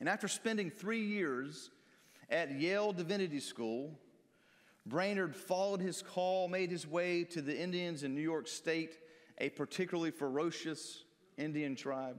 And 0.01 0.09
after 0.09 0.29
spending 0.29 0.71
three 0.71 1.05
years 1.05 1.71
at 2.31 2.53
Yale 2.53 2.93
Divinity 2.93 3.41
School, 3.41 3.99
Brainerd 4.87 5.35
followed 5.35 5.81
his 5.81 6.03
call, 6.03 6.49
made 6.49 6.71
his 6.71 6.87
way 6.87 7.25
to 7.25 7.43
the 7.43 7.59
Indians 7.59 8.05
in 8.05 8.15
New 8.15 8.23
York 8.23 8.49
State, 8.49 8.99
a 9.39 9.51
particularly 9.51 10.11
ferocious 10.11 11.05
Indian 11.37 11.77
tribe. 11.77 12.17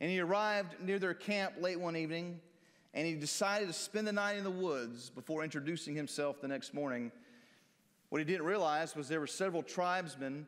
And 0.00 0.10
he 0.10 0.20
arrived 0.20 0.76
near 0.80 0.98
their 0.98 1.14
camp 1.14 1.54
late 1.60 1.80
one 1.80 1.96
evening, 1.96 2.40
and 2.92 3.06
he 3.06 3.14
decided 3.14 3.68
to 3.68 3.72
spend 3.72 4.06
the 4.06 4.12
night 4.12 4.36
in 4.36 4.44
the 4.44 4.50
woods 4.50 5.10
before 5.10 5.42
introducing 5.42 5.94
himself 5.94 6.40
the 6.40 6.48
next 6.48 6.74
morning. 6.74 7.10
What 8.14 8.20
he 8.20 8.24
didn't 8.26 8.46
realize 8.46 8.94
was 8.94 9.08
there 9.08 9.18
were 9.18 9.26
several 9.26 9.64
tribesmen 9.64 10.46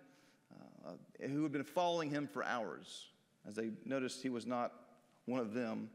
uh, 0.86 0.92
who 1.26 1.42
had 1.42 1.50
been 1.50 1.64
following 1.64 2.10
him 2.10 2.28
for 2.32 2.44
hours, 2.44 3.08
as 3.44 3.56
they 3.56 3.70
noticed 3.84 4.22
he 4.22 4.28
was 4.28 4.46
not 4.46 4.72
one 5.24 5.40
of 5.40 5.52
them. 5.52 5.90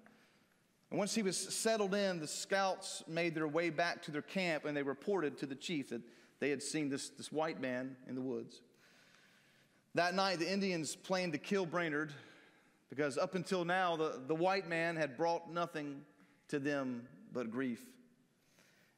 And 0.89 0.99
once 0.99 1.15
he 1.15 1.23
was 1.23 1.37
settled 1.37 1.95
in, 1.95 2.19
the 2.19 2.27
scouts 2.27 3.05
made 3.07 3.35
their 3.35 3.47
way 3.47 3.69
back 3.69 4.01
to 4.01 4.11
their 4.11 4.21
camp 4.21 4.65
and 4.65 4.75
they 4.75 4.83
reported 4.83 5.37
to 5.37 5.45
the 5.45 5.55
chief 5.55 5.91
that 5.91 6.01
they 6.41 6.49
had 6.49 6.61
seen 6.61 6.89
this, 6.89 7.07
this 7.07 7.31
white 7.31 7.61
man 7.61 7.95
in 8.05 8.15
the 8.15 8.21
woods. 8.21 8.59
That 9.95 10.13
night, 10.13 10.39
the 10.39 10.51
Indians 10.51 10.97
planned 10.97 11.31
to 11.31 11.39
kill 11.39 11.65
Brainerd 11.65 12.11
because 12.89 13.17
up 13.17 13.33
until 13.33 13.63
now, 13.63 13.95
the, 13.95 14.21
the 14.27 14.35
white 14.35 14.67
man 14.67 14.97
had 14.97 15.15
brought 15.15 15.49
nothing 15.49 16.01
to 16.49 16.59
them 16.59 17.07
but 17.31 17.49
grief. 17.49 17.81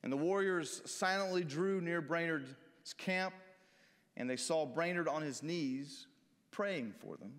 And 0.01 0.11
the 0.11 0.17
warriors 0.17 0.81
silently 0.85 1.43
drew 1.43 1.79
near 1.79 2.01
Brainerd's 2.01 2.49
camp 2.91 3.33
and 4.17 4.29
they 4.29 4.35
saw 4.35 4.65
Brainerd 4.65 5.07
on 5.07 5.21
his 5.21 5.41
knees 5.41 6.07
praying 6.51 6.93
for 6.99 7.15
them. 7.15 7.31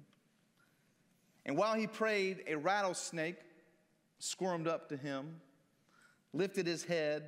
And 1.44 1.56
while 1.56 1.74
he 1.74 1.86
prayed, 1.86 2.44
a 2.46 2.56
rattlesnake 2.56 3.36
squirmed 4.18 4.66
up 4.66 4.88
to 4.88 4.96
him, 4.96 5.40
lifted 6.32 6.66
his 6.66 6.84
head, 6.84 7.24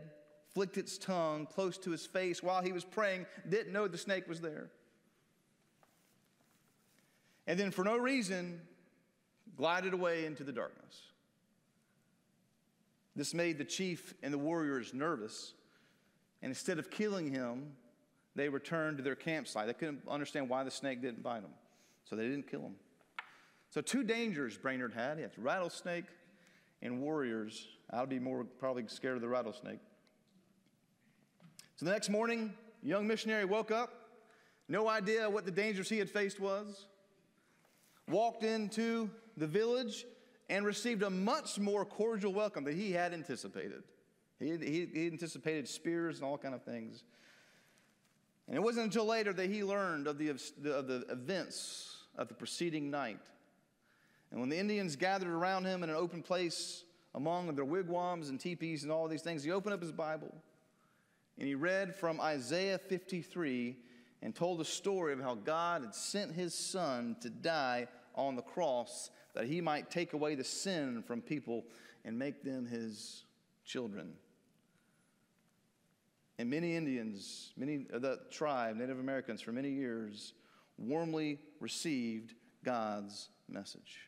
flicked 0.54 0.78
its 0.78 0.96
tongue 0.96 1.46
close 1.46 1.76
to 1.78 1.90
his 1.90 2.06
face 2.06 2.42
while 2.42 2.62
he 2.62 2.72
was 2.72 2.84
praying, 2.84 3.26
didn't 3.48 3.72
know 3.72 3.86
the 3.86 3.98
snake 3.98 4.26
was 4.26 4.40
there. 4.40 4.70
And 7.46 7.60
then, 7.60 7.70
for 7.70 7.84
no 7.84 7.96
reason, 7.96 8.60
glided 9.56 9.92
away 9.92 10.24
into 10.24 10.42
the 10.42 10.52
darkness. 10.52 11.02
This 13.14 13.32
made 13.34 13.58
the 13.58 13.64
chief 13.64 14.14
and 14.22 14.32
the 14.32 14.38
warriors 14.38 14.92
nervous, 14.92 15.52
and 16.42 16.50
instead 16.50 16.78
of 16.78 16.90
killing 16.90 17.30
him, 17.30 17.72
they 18.36 18.48
returned 18.48 18.98
to 18.98 19.02
their 19.02 19.16
campsite. 19.16 19.66
They 19.66 19.74
couldn't 19.74 20.02
understand 20.08 20.48
why 20.48 20.62
the 20.62 20.70
snake 20.70 21.02
didn't 21.02 21.22
bite 21.22 21.42
them, 21.42 21.52
so 22.04 22.14
they 22.14 22.28
didn't 22.28 22.48
kill 22.48 22.60
him. 22.60 22.76
So, 23.70 23.80
two 23.80 24.04
dangers 24.04 24.56
Brainerd 24.56 24.94
had 24.94 25.16
he 25.16 25.22
had 25.22 25.32
rattlesnake 25.36 26.04
and 26.82 27.00
warriors. 27.00 27.66
I'd 27.90 28.08
be 28.08 28.18
more 28.18 28.44
probably 28.44 28.84
scared 28.88 29.16
of 29.16 29.22
the 29.22 29.28
rattlesnake. 29.28 29.80
So 31.76 31.84
the 31.84 31.92
next 31.92 32.08
morning, 32.08 32.54
young 32.82 33.06
missionary 33.06 33.44
woke 33.44 33.70
up, 33.70 33.92
no 34.68 34.88
idea 34.88 35.28
what 35.28 35.44
the 35.44 35.50
dangers 35.50 35.88
he 35.88 35.98
had 35.98 36.08
faced 36.08 36.40
was, 36.40 36.86
walked 38.08 38.44
into 38.44 39.10
the 39.36 39.46
village 39.46 40.06
and 40.48 40.64
received 40.64 41.02
a 41.02 41.10
much 41.10 41.58
more 41.58 41.84
cordial 41.84 42.32
welcome 42.32 42.64
than 42.64 42.76
he 42.76 42.92
had 42.92 43.12
anticipated. 43.12 43.82
He, 44.38 44.56
he, 44.56 44.88
he 44.92 45.06
anticipated 45.06 45.68
spears 45.68 46.16
and 46.16 46.24
all 46.24 46.38
kind 46.38 46.54
of 46.54 46.62
things. 46.62 47.04
And 48.48 48.56
it 48.56 48.62
wasn't 48.62 48.86
until 48.86 49.06
later 49.06 49.32
that 49.32 49.50
he 49.50 49.64
learned 49.64 50.06
of 50.06 50.18
the, 50.18 50.28
of 50.28 50.86
the 50.86 51.04
events 51.08 51.96
of 52.16 52.28
the 52.28 52.34
preceding 52.34 52.90
night. 52.90 53.20
And 54.30 54.40
when 54.40 54.48
the 54.48 54.58
Indians 54.58 54.96
gathered 54.96 55.28
around 55.28 55.64
him 55.64 55.82
in 55.82 55.90
an 55.90 55.96
open 55.96 56.22
place 56.22 56.84
among 57.14 57.54
their 57.54 57.64
wigwams 57.64 58.28
and 58.28 58.38
teepees 58.38 58.82
and 58.82 58.92
all 58.92 59.08
these 59.08 59.22
things, 59.22 59.42
he 59.42 59.50
opened 59.50 59.74
up 59.74 59.82
his 59.82 59.92
Bible 59.92 60.32
and 61.38 61.46
he 61.46 61.54
read 61.54 61.94
from 61.94 62.20
Isaiah 62.20 62.78
53 62.78 63.76
and 64.22 64.34
told 64.34 64.58
the 64.58 64.64
story 64.64 65.12
of 65.12 65.20
how 65.20 65.34
God 65.34 65.82
had 65.82 65.94
sent 65.94 66.32
his 66.32 66.54
son 66.54 67.16
to 67.20 67.30
die 67.30 67.88
on 68.14 68.34
the 68.34 68.42
cross 68.42 69.10
that 69.34 69.44
he 69.44 69.60
might 69.60 69.90
take 69.90 70.14
away 70.14 70.34
the 70.34 70.44
sin 70.44 71.02
from 71.06 71.20
people 71.20 71.64
and 72.04 72.18
make 72.18 72.42
them 72.42 72.66
his 72.66 73.24
children. 73.64 74.14
And 76.38 76.50
many 76.50 76.76
Indians, 76.76 77.52
many 77.56 77.86
of 77.92 78.02
the 78.02 78.20
tribe, 78.30 78.76
Native 78.76 78.98
Americans, 78.98 79.40
for 79.40 79.52
many 79.52 79.70
years, 79.70 80.34
warmly 80.78 81.38
received 81.60 82.34
God's 82.62 83.28
message 83.48 84.06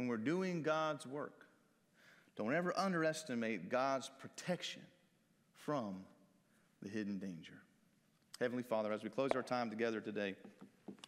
when 0.00 0.08
we're 0.08 0.16
doing 0.16 0.62
God's 0.62 1.06
work, 1.06 1.46
don't 2.34 2.54
ever 2.54 2.72
underestimate 2.74 3.68
God's 3.68 4.10
protection 4.18 4.80
from 5.52 5.96
the 6.80 6.88
hidden 6.88 7.18
danger. 7.18 7.52
Heavenly 8.40 8.62
Father, 8.62 8.94
as 8.94 9.02
we 9.02 9.10
close 9.10 9.32
our 9.34 9.42
time 9.42 9.68
together 9.68 10.00
today, 10.00 10.34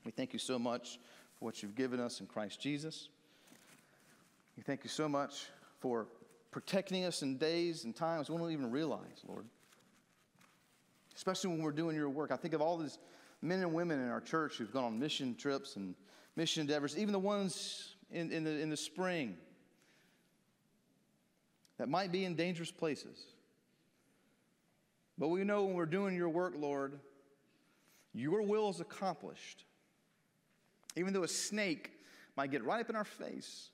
we 0.05 0.11
thank 0.11 0.35
you 0.35 0.39
so 0.39 0.59
much 0.59 0.99
for 1.39 1.47
what 1.47 1.63
you've 1.63 1.75
given 1.75 2.01
us 2.01 2.21
in 2.21 2.27
Christ 2.27 2.61
Jesus. 2.61 3.09
We 4.59 4.63
thank 4.63 4.85
you 4.85 4.91
so 4.91 5.09
much 5.09 5.47
for 5.81 6.09
protecting 6.53 7.05
us 7.05 7.23
in 7.23 7.39
days 7.39 7.85
and 7.85 7.97
times 7.97 8.31
we 8.31 8.37
don't 8.37 8.53
even 8.53 8.71
realize, 8.71 9.25
Lord. 9.27 9.47
Especially 11.17 11.51
when 11.51 11.63
we're 11.63 11.73
doing 11.73 11.97
your 11.97 12.09
work. 12.09 12.31
I 12.31 12.37
think 12.37 12.55
of 12.55 12.61
all 12.61 12.77
these 12.77 12.99
men 13.41 13.59
and 13.61 13.75
women 13.75 13.99
in 13.99 14.09
our 14.09 14.21
church 14.21 14.57
who've 14.57 14.73
gone 14.73 14.85
on 14.85 14.99
mission 14.99 15.35
trips 15.35 15.77
and 15.77 15.95
mission 16.37 16.61
endeavors, 16.61 16.97
even 16.97 17.13
the 17.13 17.19
ones 17.19 17.97
in, 18.11 18.31
in, 18.31 18.45
the, 18.45 18.51
in 18.51 18.71
the 18.71 18.77
spring 18.77 19.37
that 21.79 21.89
might 21.89 22.13
be 22.13 22.25
in 22.25 22.37
dangerous 22.37 22.71
places. 22.71 23.19
But 25.19 25.29
we 25.29 25.43
know 25.43 25.65
when 25.65 25.75
we're 25.75 25.87
doing 25.87 26.15
your 26.15 26.29
work, 26.29 26.55
Lord, 26.57 26.99
your 28.15 28.43
will 28.43 28.69
is 28.69 28.81
accomplished. 28.81 29.65
Even 30.97 31.13
though 31.13 31.25
a 31.25 31.29
snake 31.29 31.93
might 32.37 32.51
get 32.51 32.63
right 32.65 32.81
up 32.81 32.91
in 32.91 32.97
our 32.97 33.05
face. 33.05 33.71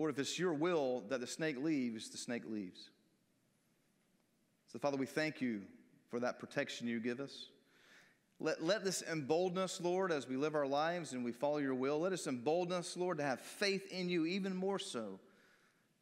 Lord, 0.00 0.12
if 0.12 0.18
it's 0.18 0.38
your 0.38 0.54
will 0.54 1.04
that 1.10 1.20
the 1.20 1.26
snake 1.26 1.62
leaves, 1.62 2.08
the 2.08 2.16
snake 2.16 2.44
leaves. 2.48 2.88
So, 4.72 4.78
Father, 4.78 4.96
we 4.96 5.04
thank 5.04 5.42
you 5.42 5.60
for 6.08 6.20
that 6.20 6.38
protection 6.38 6.88
you 6.88 7.00
give 7.00 7.20
us. 7.20 7.48
Let, 8.38 8.64
let 8.64 8.82
this 8.82 9.02
embolden 9.02 9.58
us, 9.58 9.78
Lord, 9.78 10.10
as 10.10 10.26
we 10.26 10.36
live 10.36 10.54
our 10.54 10.66
lives 10.66 11.12
and 11.12 11.22
we 11.22 11.32
follow 11.32 11.58
your 11.58 11.74
will. 11.74 12.00
Let 12.00 12.14
us 12.14 12.26
embolden 12.26 12.78
us, 12.78 12.96
Lord, 12.96 13.18
to 13.18 13.24
have 13.24 13.42
faith 13.42 13.92
in 13.92 14.08
you 14.08 14.24
even 14.24 14.56
more 14.56 14.78
so 14.78 15.20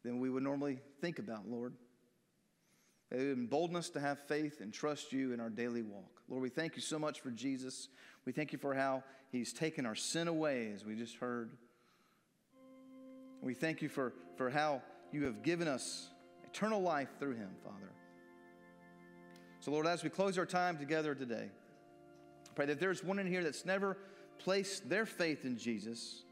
than 0.05 0.21
we 0.21 0.29
would 0.29 0.43
normally 0.43 0.79
think 1.01 1.19
about, 1.19 1.49
Lord. 1.49 1.73
It 3.11 3.19
Embolden 3.19 3.75
us 3.75 3.89
to 3.89 3.99
have 3.99 4.17
faith 4.17 4.61
and 4.61 4.71
trust 4.71 5.11
you 5.11 5.33
in 5.33 5.41
our 5.41 5.49
daily 5.49 5.81
walk. 5.81 6.21
Lord, 6.29 6.41
we 6.41 6.47
thank 6.47 6.77
you 6.77 6.81
so 6.81 6.99
much 6.99 7.19
for 7.19 7.31
Jesus. 7.31 7.89
We 8.23 8.31
thank 8.31 8.53
you 8.53 8.59
for 8.59 8.73
how 8.73 9.03
he's 9.29 9.51
taken 9.51 9.85
our 9.85 9.95
sin 9.95 10.29
away, 10.29 10.71
as 10.73 10.85
we 10.85 10.95
just 10.95 11.17
heard. 11.17 11.51
We 13.41 13.53
thank 13.53 13.81
you 13.81 13.89
for, 13.89 14.13
for 14.37 14.49
how 14.49 14.81
you 15.11 15.25
have 15.25 15.43
given 15.43 15.67
us 15.67 16.09
eternal 16.43 16.81
life 16.81 17.09
through 17.19 17.35
him, 17.35 17.49
Father. 17.63 17.91
So, 19.59 19.71
Lord, 19.71 19.87
as 19.87 20.03
we 20.03 20.09
close 20.09 20.37
our 20.37 20.45
time 20.45 20.77
together 20.77 21.13
today, 21.15 21.49
I 21.49 22.53
pray 22.55 22.65
that 22.67 22.79
there's 22.79 23.03
one 23.03 23.19
in 23.19 23.27
here 23.27 23.43
that's 23.43 23.65
never 23.65 23.97
placed 24.39 24.89
their 24.89 25.05
faith 25.05 25.45
in 25.45 25.57
Jesus, 25.57 26.23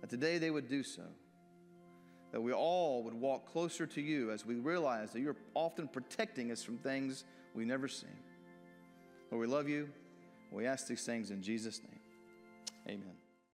that 0.00 0.10
today 0.10 0.38
they 0.38 0.50
would 0.50 0.68
do 0.68 0.82
so. 0.82 1.02
That 2.30 2.40
we 2.40 2.52
all 2.52 3.02
would 3.02 3.14
walk 3.14 3.52
closer 3.52 3.86
to 3.86 4.00
you 4.00 4.30
as 4.30 4.46
we 4.46 4.54
realize 4.54 5.12
that 5.12 5.20
you're 5.20 5.36
often 5.54 5.86
protecting 5.86 6.50
us 6.50 6.62
from 6.62 6.78
things 6.78 7.24
we've 7.54 7.66
never 7.66 7.88
seen. 7.88 8.16
Lord, 9.30 9.48
we 9.48 9.54
love 9.54 9.68
you. 9.68 9.88
We 10.50 10.66
ask 10.66 10.86
these 10.86 11.04
things 11.04 11.30
in 11.30 11.42
Jesus' 11.42 11.80
name. 11.80 12.00
Amen. 12.88 13.21